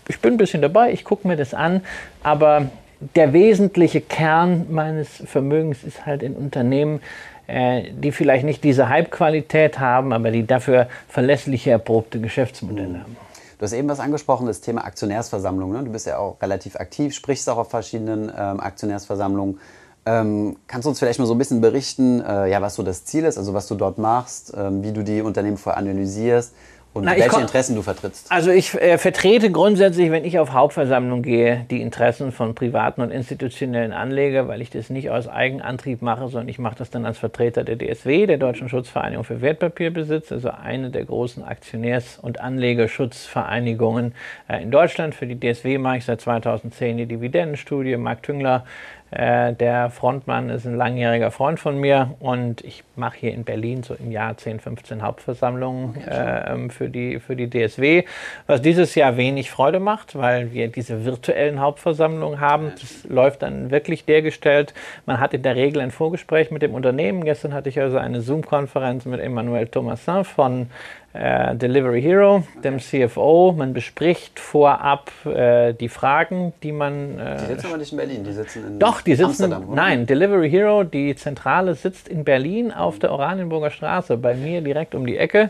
ich 0.08 0.20
bin 0.20 0.34
ein 0.34 0.38
bisschen 0.38 0.62
dabei, 0.62 0.92
ich 0.92 1.04
gucke 1.04 1.28
mir 1.28 1.38
das 1.38 1.54
an, 1.54 1.82
aber 2.22 2.70
der 3.16 3.32
wesentliche 3.32 4.02
Kern 4.02 4.66
meines 4.70 5.08
Vermögens 5.26 5.84
ist 5.84 6.06
halt 6.06 6.22
in 6.22 6.36
Unternehmen, 6.36 7.00
äh, 7.48 7.92
die 7.92 8.12
vielleicht 8.12 8.44
nicht 8.44 8.64
diese 8.64 8.90
Hype-Qualität 8.90 9.80
haben, 9.80 10.12
aber 10.12 10.32
die 10.32 10.46
dafür 10.46 10.88
verlässliche, 11.08 11.72
erprobte 11.72 12.20
Geschäftsmodelle 12.20 12.90
mhm. 12.90 13.02
haben. 13.02 13.18
Du 13.58 13.64
hast 13.64 13.74
eben 13.74 13.90
was 13.90 14.00
angesprochen, 14.00 14.48
das 14.48 14.62
Thema 14.62 14.86
Aktionärsversammlung. 14.86 15.74
Ne? 15.74 15.84
Du 15.84 15.92
bist 15.92 16.08
ja 16.08 16.18
auch 16.18 16.42
relativ 16.42 16.76
aktiv, 16.78 17.14
sprichst 17.14 17.50
auch 17.50 17.58
auf 17.58 17.70
verschiedenen 17.70 18.32
ähm, 18.38 18.60
Aktionärsversammlungen. 18.60 19.60
Ähm, 20.06 20.56
kannst 20.68 20.86
du 20.86 20.90
uns 20.90 21.00
vielleicht 21.00 21.20
mal 21.20 21.26
so 21.26 21.34
ein 21.34 21.38
bisschen 21.38 21.60
berichten, 21.60 22.22
äh, 22.22 22.50
ja, 22.50 22.62
was 22.62 22.76
so 22.76 22.84
das 22.84 23.04
Ziel 23.04 23.26
ist, 23.26 23.38
also 23.38 23.54
was 23.54 23.68
du 23.68 23.76
dort 23.76 23.98
machst, 23.98 24.54
ähm, 24.56 24.82
wie 24.82 24.94
du 24.94 25.04
die 25.04 25.22
Unternehmen 25.22 25.58
vorher 25.58 25.78
analysierst, 25.78 26.54
und 26.92 27.06
Na, 27.06 27.16
welche 27.16 27.40
Interessen 27.40 27.76
du 27.76 27.84
vertrittst? 27.84 28.32
Also 28.32 28.50
ich 28.50 28.74
äh, 28.74 28.98
vertrete 28.98 29.52
grundsätzlich, 29.52 30.10
wenn 30.10 30.26
ich 30.26 30.40
auf 30.40 30.54
Hauptversammlung 30.54 31.22
gehe, 31.22 31.66
die 31.70 31.82
Interessen 31.82 32.32
von 32.32 32.56
privaten 32.56 33.02
und 33.02 33.12
institutionellen 33.12 33.94
Anlegern, 33.94 34.48
weil 34.48 34.60
ich 34.62 34.72
das 34.72 34.90
nicht 34.90 35.12
aus 35.12 35.28
Eigenantrieb 35.28 36.02
mache, 36.02 36.28
sondern 36.30 36.50
ich 36.50 36.58
mache 36.58 36.76
das 36.78 36.90
dann 36.90 37.06
als 37.06 37.20
Vertreter 37.20 37.64
der 37.64 37.78
DSW, 37.78 38.26
der 38.26 38.38
Deutschen 38.38 38.70
Schutzvereinigung 38.70 39.24
für 39.24 39.40
Wertpapierbesitz, 39.42 40.32
also 40.32 40.50
eine 40.50 40.90
der 40.90 41.06
großen 41.06 41.44
Aktionärs- 41.44 42.18
und 42.20 42.42
Anlegerschutzvereinigungen 42.42 44.16
äh, 44.48 44.64
in 44.64 44.72
Deutschland. 44.72 45.14
Für 45.14 45.28
die 45.28 45.40
DSW 45.40 45.78
mache 45.78 45.98
ich 45.98 46.06
seit 46.06 46.22
2010 46.22 46.98
die 46.98 47.06
Dividendenstudie. 47.06 47.98
Marc 47.98 48.24
Tüngler 48.24 48.66
äh, 49.12 49.54
der 49.54 49.90
Frontmann 49.90 50.50
ist 50.50 50.66
ein 50.66 50.76
langjähriger 50.76 51.32
Freund 51.32 51.60
von 51.60 51.78
mir 51.80 52.16
und 52.20 52.64
ich 52.64 52.84
mache 52.96 53.18
hier 53.18 53.34
in 53.34 53.44
Berlin 53.44 53.82
so 53.82 53.96
im 53.96 54.12
Jahr 54.12 54.38
10, 54.38 54.60
15 54.60 55.02
Hauptversammlungen 55.02 55.96
äh, 56.06 56.70
für, 56.70 56.90
die, 56.90 57.20
für 57.20 57.36
die 57.36 57.50
DSW, 57.50 58.04
was 58.46 58.62
dieses 58.62 58.94
Jahr 58.96 59.18
wenig 59.18 59.50
Freude 59.50 59.80
macht, 59.80 60.16
weil 60.16 60.54
wir 60.54 60.68
diese 60.68 61.06
virtuellen 61.06 61.60
Hauptversammlungen 61.60 62.40
haben. 62.40 62.72
Das 62.80 63.04
läuft 63.10 63.42
dann 63.42 63.72
wirklich 63.72 64.06
dergestellt. 64.06 64.74
Man 65.06 65.20
hat 65.20 65.34
in 65.34 65.42
der 65.42 65.56
Regel 65.56 65.82
ein 65.82 65.92
Vorgespräch 65.92 66.52
mit 66.52 66.62
dem 66.62 66.76
Unternehmen. 66.76 67.24
Gestern 67.24 67.54
hatte 67.54 67.70
ich 67.70 67.80
also 67.80 67.98
eine 67.98 68.22
Zoom-Konferenz 68.22 69.06
mit 69.06 69.20
Emmanuel 69.20 69.68
Thomasin 69.68 70.24
von 70.24 70.68
äh, 71.14 71.56
Delivery 71.56 72.02
Hero, 72.02 72.44
dem 72.64 72.80
CFO. 72.80 73.54
Man 73.58 73.74
bespricht 73.74 74.40
vorab 74.40 75.12
äh, 75.26 75.74
die 75.74 75.90
Fragen, 75.90 76.54
die 76.62 76.72
man. 76.72 77.18
Äh, 77.18 77.38
die 77.38 77.46
sitzen 77.46 77.68
aber 77.68 77.78
nicht 77.78 77.92
in 77.92 77.98
Berlin, 77.98 78.24
die 78.24 78.32
sitzen 78.32 78.68
in 78.68 78.80
Doch, 78.80 78.99
die 79.02 79.16
sitzen. 79.16 79.26
Amsterdam, 79.26 79.68
oder? 79.68 79.76
Nein, 79.76 80.06
Delivery 80.06 80.50
Hero, 80.50 80.84
die 80.84 81.16
Zentrale 81.16 81.76
sitzt 81.76 82.08
in 82.08 82.24
Berlin 82.24 82.72
auf 82.72 83.00
der 83.00 83.12
Oranienburger 83.12 83.72
Straße, 83.72 84.18
bei 84.18 84.34
mir 84.36 84.62
direkt 84.62 84.96
um 84.96 85.06
die 85.06 85.18
Ecke. 85.18 85.50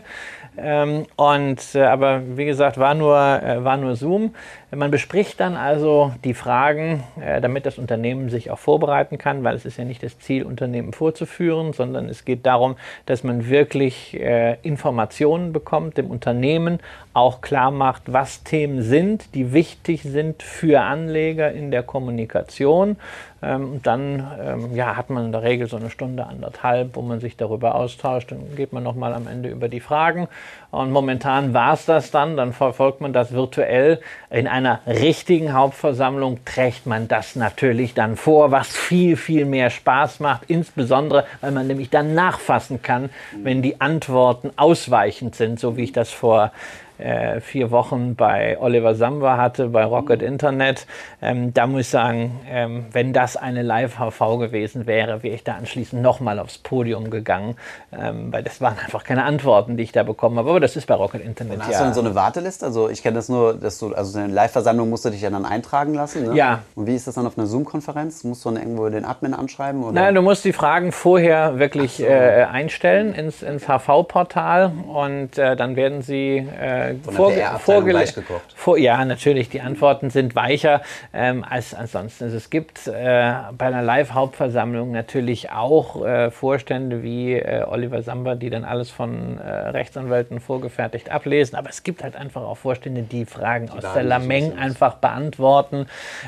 Ähm, 0.56 1.06
und, 1.16 1.74
äh, 1.74 1.82
aber 1.82 2.22
wie 2.36 2.44
gesagt, 2.44 2.76
war 2.78 2.94
nur, 2.94 3.16
äh, 3.16 3.62
war 3.64 3.76
nur 3.76 3.96
Zoom. 3.96 4.34
Man 4.74 4.90
bespricht 4.90 5.40
dann 5.40 5.56
also 5.56 6.12
die 6.24 6.34
Fragen, 6.34 7.04
äh, 7.20 7.40
damit 7.40 7.66
das 7.66 7.78
Unternehmen 7.78 8.30
sich 8.30 8.50
auch 8.50 8.58
vorbereiten 8.58 9.16
kann, 9.16 9.44
weil 9.44 9.54
es 9.54 9.64
ist 9.64 9.78
ja 9.78 9.84
nicht 9.84 10.02
das 10.02 10.18
Ziel, 10.18 10.44
Unternehmen 10.44 10.92
vorzuführen, 10.92 11.72
sondern 11.72 12.08
es 12.08 12.24
geht 12.24 12.46
darum, 12.46 12.76
dass 13.06 13.24
man 13.24 13.48
wirklich 13.48 14.18
äh, 14.18 14.56
Informationen 14.62 15.52
bekommt, 15.52 15.96
dem 15.96 16.10
Unternehmen 16.10 16.80
auch 17.12 17.40
klar 17.40 17.70
macht, 17.70 18.12
was 18.12 18.44
Themen 18.44 18.82
sind, 18.82 19.34
die 19.34 19.52
wichtig 19.52 20.02
sind 20.02 20.42
für 20.42 20.82
Anleger 20.82 21.50
in 21.50 21.70
der 21.70 21.82
Kommunikation. 21.82 22.96
Ähm, 23.42 23.80
dann 23.82 24.30
ähm, 24.38 24.74
ja, 24.76 24.96
hat 24.96 25.08
man 25.08 25.24
in 25.24 25.32
der 25.32 25.42
Regel 25.42 25.66
so 25.66 25.76
eine 25.76 25.88
Stunde, 25.88 26.26
anderthalb, 26.26 26.94
wo 26.94 27.00
man 27.00 27.20
sich 27.20 27.36
darüber 27.36 27.74
austauscht. 27.74 28.30
Dann 28.30 28.54
geht 28.54 28.72
man 28.72 28.82
nochmal 28.82 29.14
am 29.14 29.26
Ende 29.26 29.48
über 29.48 29.68
die 29.68 29.80
Fragen. 29.80 30.28
Und 30.70 30.92
momentan 30.92 31.54
war 31.54 31.72
es 31.72 31.86
das 31.86 32.10
dann. 32.10 32.36
Dann 32.36 32.52
verfolgt 32.52 33.00
man 33.00 33.12
das 33.12 33.32
virtuell. 33.32 34.00
In 34.28 34.46
einer 34.46 34.80
richtigen 34.86 35.54
Hauptversammlung 35.54 36.44
trägt 36.44 36.86
man 36.86 37.08
das 37.08 37.34
natürlich 37.34 37.94
dann 37.94 38.16
vor, 38.16 38.50
was 38.50 38.68
viel, 38.68 39.16
viel 39.16 39.46
mehr 39.46 39.70
Spaß 39.70 40.20
macht. 40.20 40.42
Insbesondere, 40.48 41.24
weil 41.40 41.52
man 41.52 41.66
nämlich 41.66 41.88
dann 41.88 42.14
nachfassen 42.14 42.82
kann, 42.82 43.08
wenn 43.42 43.62
die 43.62 43.80
Antworten 43.80 44.50
ausweichend 44.56 45.34
sind, 45.34 45.58
so 45.58 45.78
wie 45.78 45.84
ich 45.84 45.92
das 45.92 46.10
vor 46.10 46.52
äh, 47.00 47.40
vier 47.40 47.70
Wochen 47.70 48.14
bei 48.14 48.58
Oliver 48.60 48.94
Samba 48.94 49.36
hatte, 49.36 49.68
bei 49.68 49.84
Rocket 49.84 50.22
Internet. 50.22 50.86
Ähm, 51.22 51.52
da 51.54 51.66
muss 51.66 51.82
ich 51.82 51.88
sagen, 51.88 52.40
ähm, 52.48 52.86
wenn 52.92 53.12
das 53.12 53.36
eine 53.36 53.62
Live-HV 53.62 54.38
gewesen 54.38 54.86
wäre, 54.86 55.22
wäre 55.22 55.34
ich 55.34 55.44
da 55.44 55.54
anschließend 55.54 56.02
nochmal 56.02 56.38
aufs 56.38 56.58
Podium 56.58 57.10
gegangen, 57.10 57.56
ähm, 57.92 58.32
weil 58.32 58.42
das 58.42 58.60
waren 58.60 58.78
einfach 58.78 59.04
keine 59.04 59.24
Antworten, 59.24 59.76
die 59.76 59.82
ich 59.82 59.92
da 59.92 60.02
bekommen 60.02 60.38
habe. 60.38 60.50
Aber 60.50 60.60
das 60.60 60.76
ist 60.76 60.86
bei 60.86 60.94
Rocket 60.94 61.24
Internet 61.24 61.54
Und 61.54 61.60
hast 61.62 61.68
ja. 61.68 61.74
Hast 61.74 61.80
du 61.80 61.84
dann 61.86 61.94
so 61.94 62.00
eine 62.00 62.14
Warteliste? 62.14 62.66
Also 62.66 62.88
ich 62.88 63.02
kenne 63.02 63.16
das 63.16 63.28
nur, 63.28 63.54
dass 63.54 63.78
du, 63.78 63.94
also 63.94 64.18
eine 64.18 64.32
Live-Versammlung 64.32 64.88
musst 64.90 65.04
du 65.04 65.10
dich 65.10 65.22
ja 65.22 65.30
dann 65.30 65.44
eintragen 65.44 65.94
lassen. 65.94 66.26
Ne? 66.28 66.36
Ja. 66.36 66.60
Und 66.74 66.86
wie 66.86 66.94
ist 66.94 67.06
das 67.06 67.14
dann 67.14 67.26
auf 67.26 67.38
einer 67.38 67.46
Zoom-Konferenz? 67.46 68.24
Musst 68.24 68.44
du 68.44 68.50
dann 68.50 68.58
irgendwo 68.58 68.88
den 68.88 69.04
Admin 69.04 69.34
anschreiben? 69.34 69.82
Oder? 69.82 69.92
Nein, 69.92 70.14
du 70.14 70.22
musst 70.22 70.44
die 70.44 70.52
Fragen 70.52 70.92
vorher 70.92 71.58
wirklich 71.58 71.96
so. 71.96 72.04
äh, 72.04 72.44
einstellen 72.44 73.14
ins, 73.14 73.42
ins 73.42 73.66
HV-Portal 73.66 74.72
und 74.92 75.38
äh, 75.38 75.56
dann 75.56 75.76
werden 75.76 76.02
sie 76.02 76.38
äh, 76.38 76.89
äh, 76.90 77.58
vorgelegt. 77.58 78.22
Vor, 78.54 78.78
ja, 78.78 79.04
natürlich, 79.04 79.48
die 79.48 79.60
Antworten 79.60 80.10
sind 80.10 80.34
weicher 80.34 80.82
ähm, 81.12 81.44
als 81.48 81.74
ansonsten. 81.74 82.24
Also 82.24 82.36
es 82.36 82.50
gibt 82.50 82.86
äh, 82.86 83.34
bei 83.56 83.66
einer 83.66 83.82
Live-Hauptversammlung 83.82 84.90
natürlich 84.92 85.50
auch 85.50 86.04
äh, 86.04 86.30
Vorstände 86.30 87.02
wie 87.02 87.34
äh, 87.34 87.64
Oliver 87.64 88.02
Samba, 88.02 88.34
die 88.34 88.50
dann 88.50 88.64
alles 88.64 88.90
von 88.90 89.38
äh, 89.38 89.48
Rechtsanwälten 89.48 90.40
vorgefertigt 90.40 91.10
ablesen. 91.10 91.56
Aber 91.56 91.70
es 91.70 91.82
gibt 91.82 92.02
halt 92.02 92.16
einfach 92.16 92.42
auch 92.42 92.56
Vorstände, 92.56 93.02
die 93.02 93.24
Fragen 93.24 93.66
die 93.66 93.72
aus 93.72 93.92
der 93.92 94.02
Lameng 94.02 94.56
einfach 94.58 94.94
beantworten, 94.94 95.86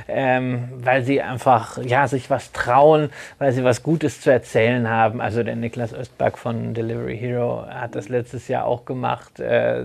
ähm, 0.08 0.68
weil 0.76 1.02
sie 1.02 1.20
einfach 1.22 1.78
ja, 1.84 2.08
sich 2.08 2.30
was 2.30 2.52
trauen, 2.52 3.10
weil 3.38 3.52
sie 3.52 3.64
was 3.64 3.82
Gutes 3.82 4.20
zu 4.20 4.30
erzählen 4.30 4.88
haben. 4.88 5.20
Also 5.20 5.42
der 5.42 5.56
Niklas 5.56 5.92
Östberg 5.92 6.38
von 6.38 6.74
Delivery 6.74 7.18
Hero 7.18 7.64
hat 7.68 7.94
das 7.94 8.08
letztes 8.08 8.48
Jahr 8.48 8.64
auch 8.64 8.84
gemacht. 8.84 9.40
Äh, 9.40 9.84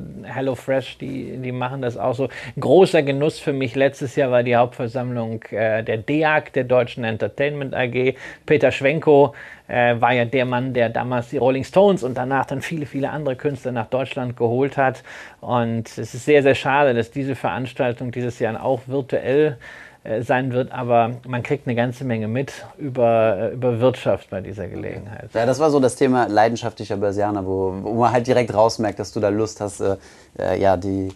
HelloFresh, 0.68 0.98
die, 0.98 1.38
die 1.38 1.52
machen 1.52 1.82
das 1.82 1.98
auch 1.98 2.14
so. 2.14 2.30
Großer 2.60 3.04
Genuss 3.04 3.40
für 3.40 3.54
mich 3.54 3.76
letztes 3.76 4.16
Jahr 4.16 4.32
war 4.32 4.44
die 4.44 4.56
Hauptversammlung 4.56 5.42
äh, 5.52 5.84
der 5.84 5.98
DEAG, 5.98 6.54
der 6.54 6.66
Deutschen 6.66 7.04
Entertainment 7.04 7.74
AG. 7.74 8.16
Peter 8.46 8.72
Schwenko 8.72 9.34
äh, 9.68 10.00
war 10.00 10.14
ja 10.14 10.26
der 10.26 10.46
Mann, 10.46 10.74
der 10.74 10.90
damals 10.90 11.30
die 11.30 11.38
Rolling 11.38 11.64
Stones 11.64 12.04
und 12.04 12.18
danach 12.18 12.46
dann 12.46 12.62
viele, 12.62 12.86
viele 12.86 13.10
andere 13.10 13.36
Künstler 13.36 13.72
nach 13.72 13.88
Deutschland 13.88 14.38
geholt 14.38 14.78
hat. 14.78 15.04
Und 15.42 15.88
es 15.88 16.14
ist 16.14 16.26
sehr, 16.26 16.44
sehr 16.44 16.56
schade, 16.56 16.94
dass 16.94 17.12
diese 17.12 17.36
Veranstaltung 17.36 18.12
dieses 18.12 18.40
Jahr 18.40 18.64
auch 18.64 18.82
virtuell 18.88 19.52
äh, 19.52 19.87
sein 20.22 20.54
wird, 20.54 20.72
aber 20.72 21.12
man 21.28 21.44
kriegt 21.44 21.68
eine 21.68 21.76
ganze 21.76 22.04
Menge 22.04 22.28
mit 22.28 22.54
über, 22.78 23.38
äh, 23.38 23.54
über 23.54 23.80
Wirtschaft 23.80 24.30
bei 24.30 24.42
dieser 24.42 24.68
Gelegenheit. 24.68 25.30
Ja, 25.34 25.46
das 25.46 25.60
war 25.60 25.70
so 25.70 25.80
das 25.80 25.96
Thema 25.96 26.28
leidenschaftlicher 26.28 26.98
Börsianer, 26.98 27.46
wo, 27.46 27.76
wo 27.82 27.94
man 27.94 28.12
halt 28.12 28.28
direkt 28.28 28.54
rausmerkt, 28.54 29.00
dass 29.00 29.12
du 29.12 29.20
da 29.20 29.30
Lust 29.30 29.62
hast, 29.62 29.82
äh, 29.82 29.98
äh 30.40 30.60
ja, 30.60 30.78
die, 30.78 31.10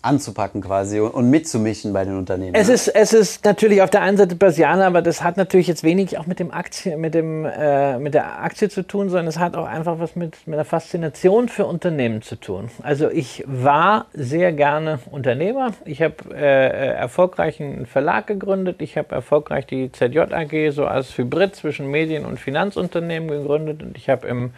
anzupacken 0.00 0.60
quasi 0.60 1.00
und 1.00 1.28
mitzumischen 1.28 1.92
bei 1.92 2.04
den 2.04 2.16
Unternehmen. 2.16 2.54
Es, 2.54 2.68
ist, 2.68 2.88
es 2.88 3.12
ist 3.12 3.44
natürlich 3.44 3.82
auf 3.82 3.90
der 3.90 4.02
einen 4.02 4.16
Seite 4.16 4.36
Börsianer, 4.36 4.86
aber 4.86 5.02
das 5.02 5.24
hat 5.24 5.36
natürlich 5.36 5.66
jetzt 5.66 5.82
wenig 5.82 6.18
auch 6.18 6.26
mit, 6.26 6.38
dem 6.38 6.52
Aktie, 6.52 6.96
mit, 6.96 7.14
dem, 7.14 7.44
äh, 7.44 7.98
mit 7.98 8.14
der 8.14 8.40
Aktie 8.42 8.68
zu 8.68 8.86
tun, 8.86 9.08
sondern 9.08 9.26
es 9.26 9.38
hat 9.38 9.56
auch 9.56 9.66
einfach 9.66 9.98
was 9.98 10.14
mit, 10.14 10.46
mit 10.46 10.56
der 10.56 10.64
Faszination 10.64 11.48
für 11.48 11.66
Unternehmen 11.66 12.22
zu 12.22 12.36
tun. 12.36 12.70
Also 12.82 13.10
ich 13.10 13.42
war 13.46 14.06
sehr 14.12 14.52
gerne 14.52 15.00
Unternehmer. 15.10 15.72
Ich 15.84 16.00
habe 16.00 16.14
äh, 16.32 16.94
erfolgreich 16.94 17.60
einen 17.60 17.86
Verlag 17.86 18.28
gegründet. 18.28 18.80
Ich 18.80 18.96
habe 18.96 19.14
erfolgreich 19.14 19.66
die 19.66 19.90
ZJ 19.90 20.20
AG 20.20 20.70
so 20.70 20.86
als 20.86 21.18
Hybrid 21.18 21.56
zwischen 21.56 21.90
Medien- 21.90 22.24
und 22.24 22.38
Finanzunternehmen 22.38 23.28
gegründet 23.28 23.82
und 23.82 23.96
ich 23.96 24.08
habe 24.08 24.28
im 24.28 24.52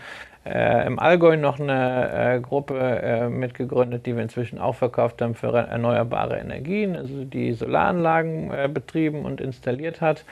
äh, 0.44 0.86
im 0.86 0.98
Allgäu 0.98 1.36
noch 1.36 1.60
eine 1.60 2.36
äh, 2.36 2.40
Gruppe 2.40 2.78
äh, 2.78 3.28
mitgegründet, 3.28 4.06
die 4.06 4.14
wir 4.14 4.22
inzwischen 4.22 4.58
auch 4.58 4.74
verkauft 4.74 5.20
haben 5.20 5.34
für 5.34 5.54
erneuerbare 5.54 6.38
Energien, 6.38 6.96
also 6.96 7.24
die 7.24 7.52
Solaranlagen 7.52 8.50
äh, 8.50 8.68
betrieben 8.72 9.24
und 9.24 9.40
installiert 9.40 10.00
hat. 10.00 10.24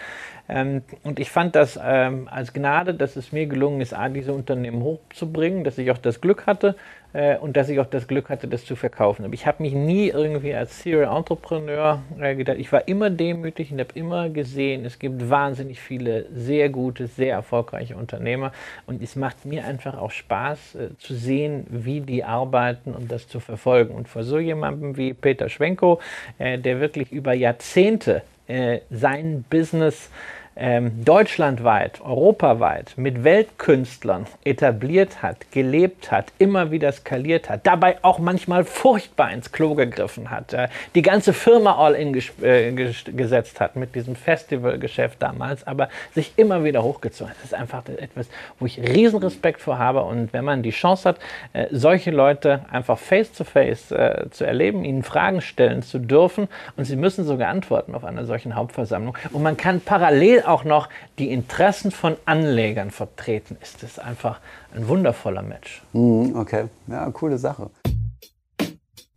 Ähm, 0.49 0.83
und 1.05 1.21
ich 1.21 1.31
fand 1.31 1.55
das 1.55 1.79
ähm, 1.83 2.29
als 2.31 2.53
Gnade, 2.53 2.95
dass 2.95 3.17
es 3.17 3.33
mir 3.33 3.47
gelungen 3.47 3.81
ist, 3.81 3.93
A, 3.93 4.09
diese 4.09 4.33
Unternehmen 4.33 4.83
hochzubringen, 4.83 5.65
dass 5.65 5.79
ich 5.79 5.91
auch 5.91 5.99
das 5.99 6.21
Glück 6.21 6.47
hatte 6.47 6.75
äh, 7.13 7.37
und 7.37 7.57
dass 7.57 7.69
ich 7.69 7.79
auch 7.81 7.87
das 7.87 8.09
Glück 8.09 8.31
hatte, 8.31 8.49
das 8.49 8.65
zu 8.65 8.75
verkaufen. 8.75 9.25
Aber 9.25 9.35
ich 9.35 9.47
habe 9.47 9.63
mich 9.63 9.75
nie 9.75 10.09
irgendwie 10.09 10.55
als 10.55 10.83
Serial 10.83 11.15
Entrepreneur 11.15 12.01
äh, 12.19 12.35
gedacht. 12.35 12.57
Ich 12.59 12.73
war 12.73 12.89
immer 12.89 13.11
demütig 13.11 13.73
und 13.73 13.81
habe 13.81 13.91
immer 13.95 14.31
gesehen, 14.31 14.87
es 14.87 14.99
gibt 14.99 15.29
wahnsinnig 15.29 15.81
viele 15.81 16.27
sehr 16.35 16.71
gute, 16.71 17.09
sehr 17.09 17.35
erfolgreiche 17.35 17.97
Unternehmer 17.97 18.53
und 18.87 19.03
es 19.03 19.17
macht 19.17 19.45
mir 19.45 19.65
einfach 19.65 19.99
auch 19.99 20.11
Spaß 20.11 20.75
äh, 20.77 20.89
zu 20.99 21.15
sehen, 21.15 21.67
wie 21.69 22.01
die 22.01 22.25
arbeiten 22.25 22.93
und 22.93 23.13
das 23.13 23.29
zu 23.29 23.39
verfolgen. 23.41 23.95
Und 23.95 24.09
vor 24.09 24.23
so 24.23 24.39
jemandem 24.39 24.97
wie 24.97 25.13
Peter 25.13 25.51
Schwenko, 25.51 26.01
äh, 26.39 26.59
der 26.59 26.81
wirklich 26.81 27.13
über 27.13 27.35
Jahrzehnte 27.35 28.23
äh, 28.49 28.81
sein 28.91 29.45
Business 29.51 30.11
ähm, 30.59 31.05
deutschlandweit, 31.05 32.01
europaweit 32.01 32.95
mit 32.97 33.23
Weltkünstlern 33.25 34.27
etabliert 34.45 35.23
hat, 35.23 35.51
gelebt 35.53 36.11
hat, 36.11 36.33
immer 36.39 36.71
wieder 36.71 36.91
skaliert 36.93 37.49
hat, 37.49 37.67
dabei 37.67 37.99
auch 38.03 38.19
manchmal 38.19 38.65
furchtbar 38.65 39.31
ins 39.33 39.53
Klo 39.53 39.75
gegriffen 39.75 40.31
hat, 40.31 40.53
äh, 40.53 40.69
die 40.95 41.03
ganze 41.03 41.33
Firma 41.33 41.77
all 41.77 41.95
in 41.95 42.15
äh, 42.43 42.73
gesetzt 42.73 43.61
hat 43.61 43.77
mit 43.77 43.95
diesem 43.95 44.17
Festivalgeschäft 44.17 45.23
damals, 45.23 45.67
aber 45.67 45.89
sich 46.15 46.33
immer 46.37 46.65
wieder 46.65 46.83
hochgezogen 46.83 47.31
hat. 47.31 47.37
Das 47.39 47.53
ist 47.53 47.55
einfach 47.55 47.83
etwas, 47.89 48.29
wo 48.59 48.67
ich 48.67 48.79
riesen 48.81 49.21
Respekt 49.21 49.61
vor 49.61 49.79
habe 49.79 50.03
und 50.03 50.33
wenn 50.33 50.45
man 50.45 50.63
die 50.63 50.71
Chance 50.71 51.11
hat, 51.11 51.19
äh, 51.53 51.67
solche 51.71 52.11
Leute 52.11 52.61
einfach 52.71 52.99
face 52.99 53.33
to 53.33 53.45
face 53.45 53.93
äh, 53.93 54.27
zu 54.31 54.45
erleben, 54.45 54.85
ihnen 54.85 55.05
Fragen 55.05 55.41
stellen 55.41 55.83
zu 55.83 55.99
dürfen 56.01 56.49
und 56.77 56.85
sie 56.85 56.97
müssen 56.97 57.25
sogar 57.25 57.49
antworten 57.49 57.95
auf 57.95 58.05
einer 58.05 58.25
solchen 58.25 58.57
Hauptversammlung 58.57 59.17
und 59.33 59.43
man 59.43 59.57
kann 59.57 59.81
parallel 59.81 60.43
auch 60.49 60.65
noch 60.65 60.89
die 61.19 61.31
Interessen 61.31 61.91
von 61.91 62.17
Anlegern 62.25 62.91
vertreten, 62.91 63.57
ist 63.63 63.83
es 63.83 63.99
einfach 63.99 64.41
ein 64.75 64.89
wundervoller 64.89 65.43
Match. 65.43 65.83
Mhm, 65.93 66.37
okay, 66.37 66.65
ja, 66.87 67.11
coole 67.11 67.39
Sache. 67.39 67.71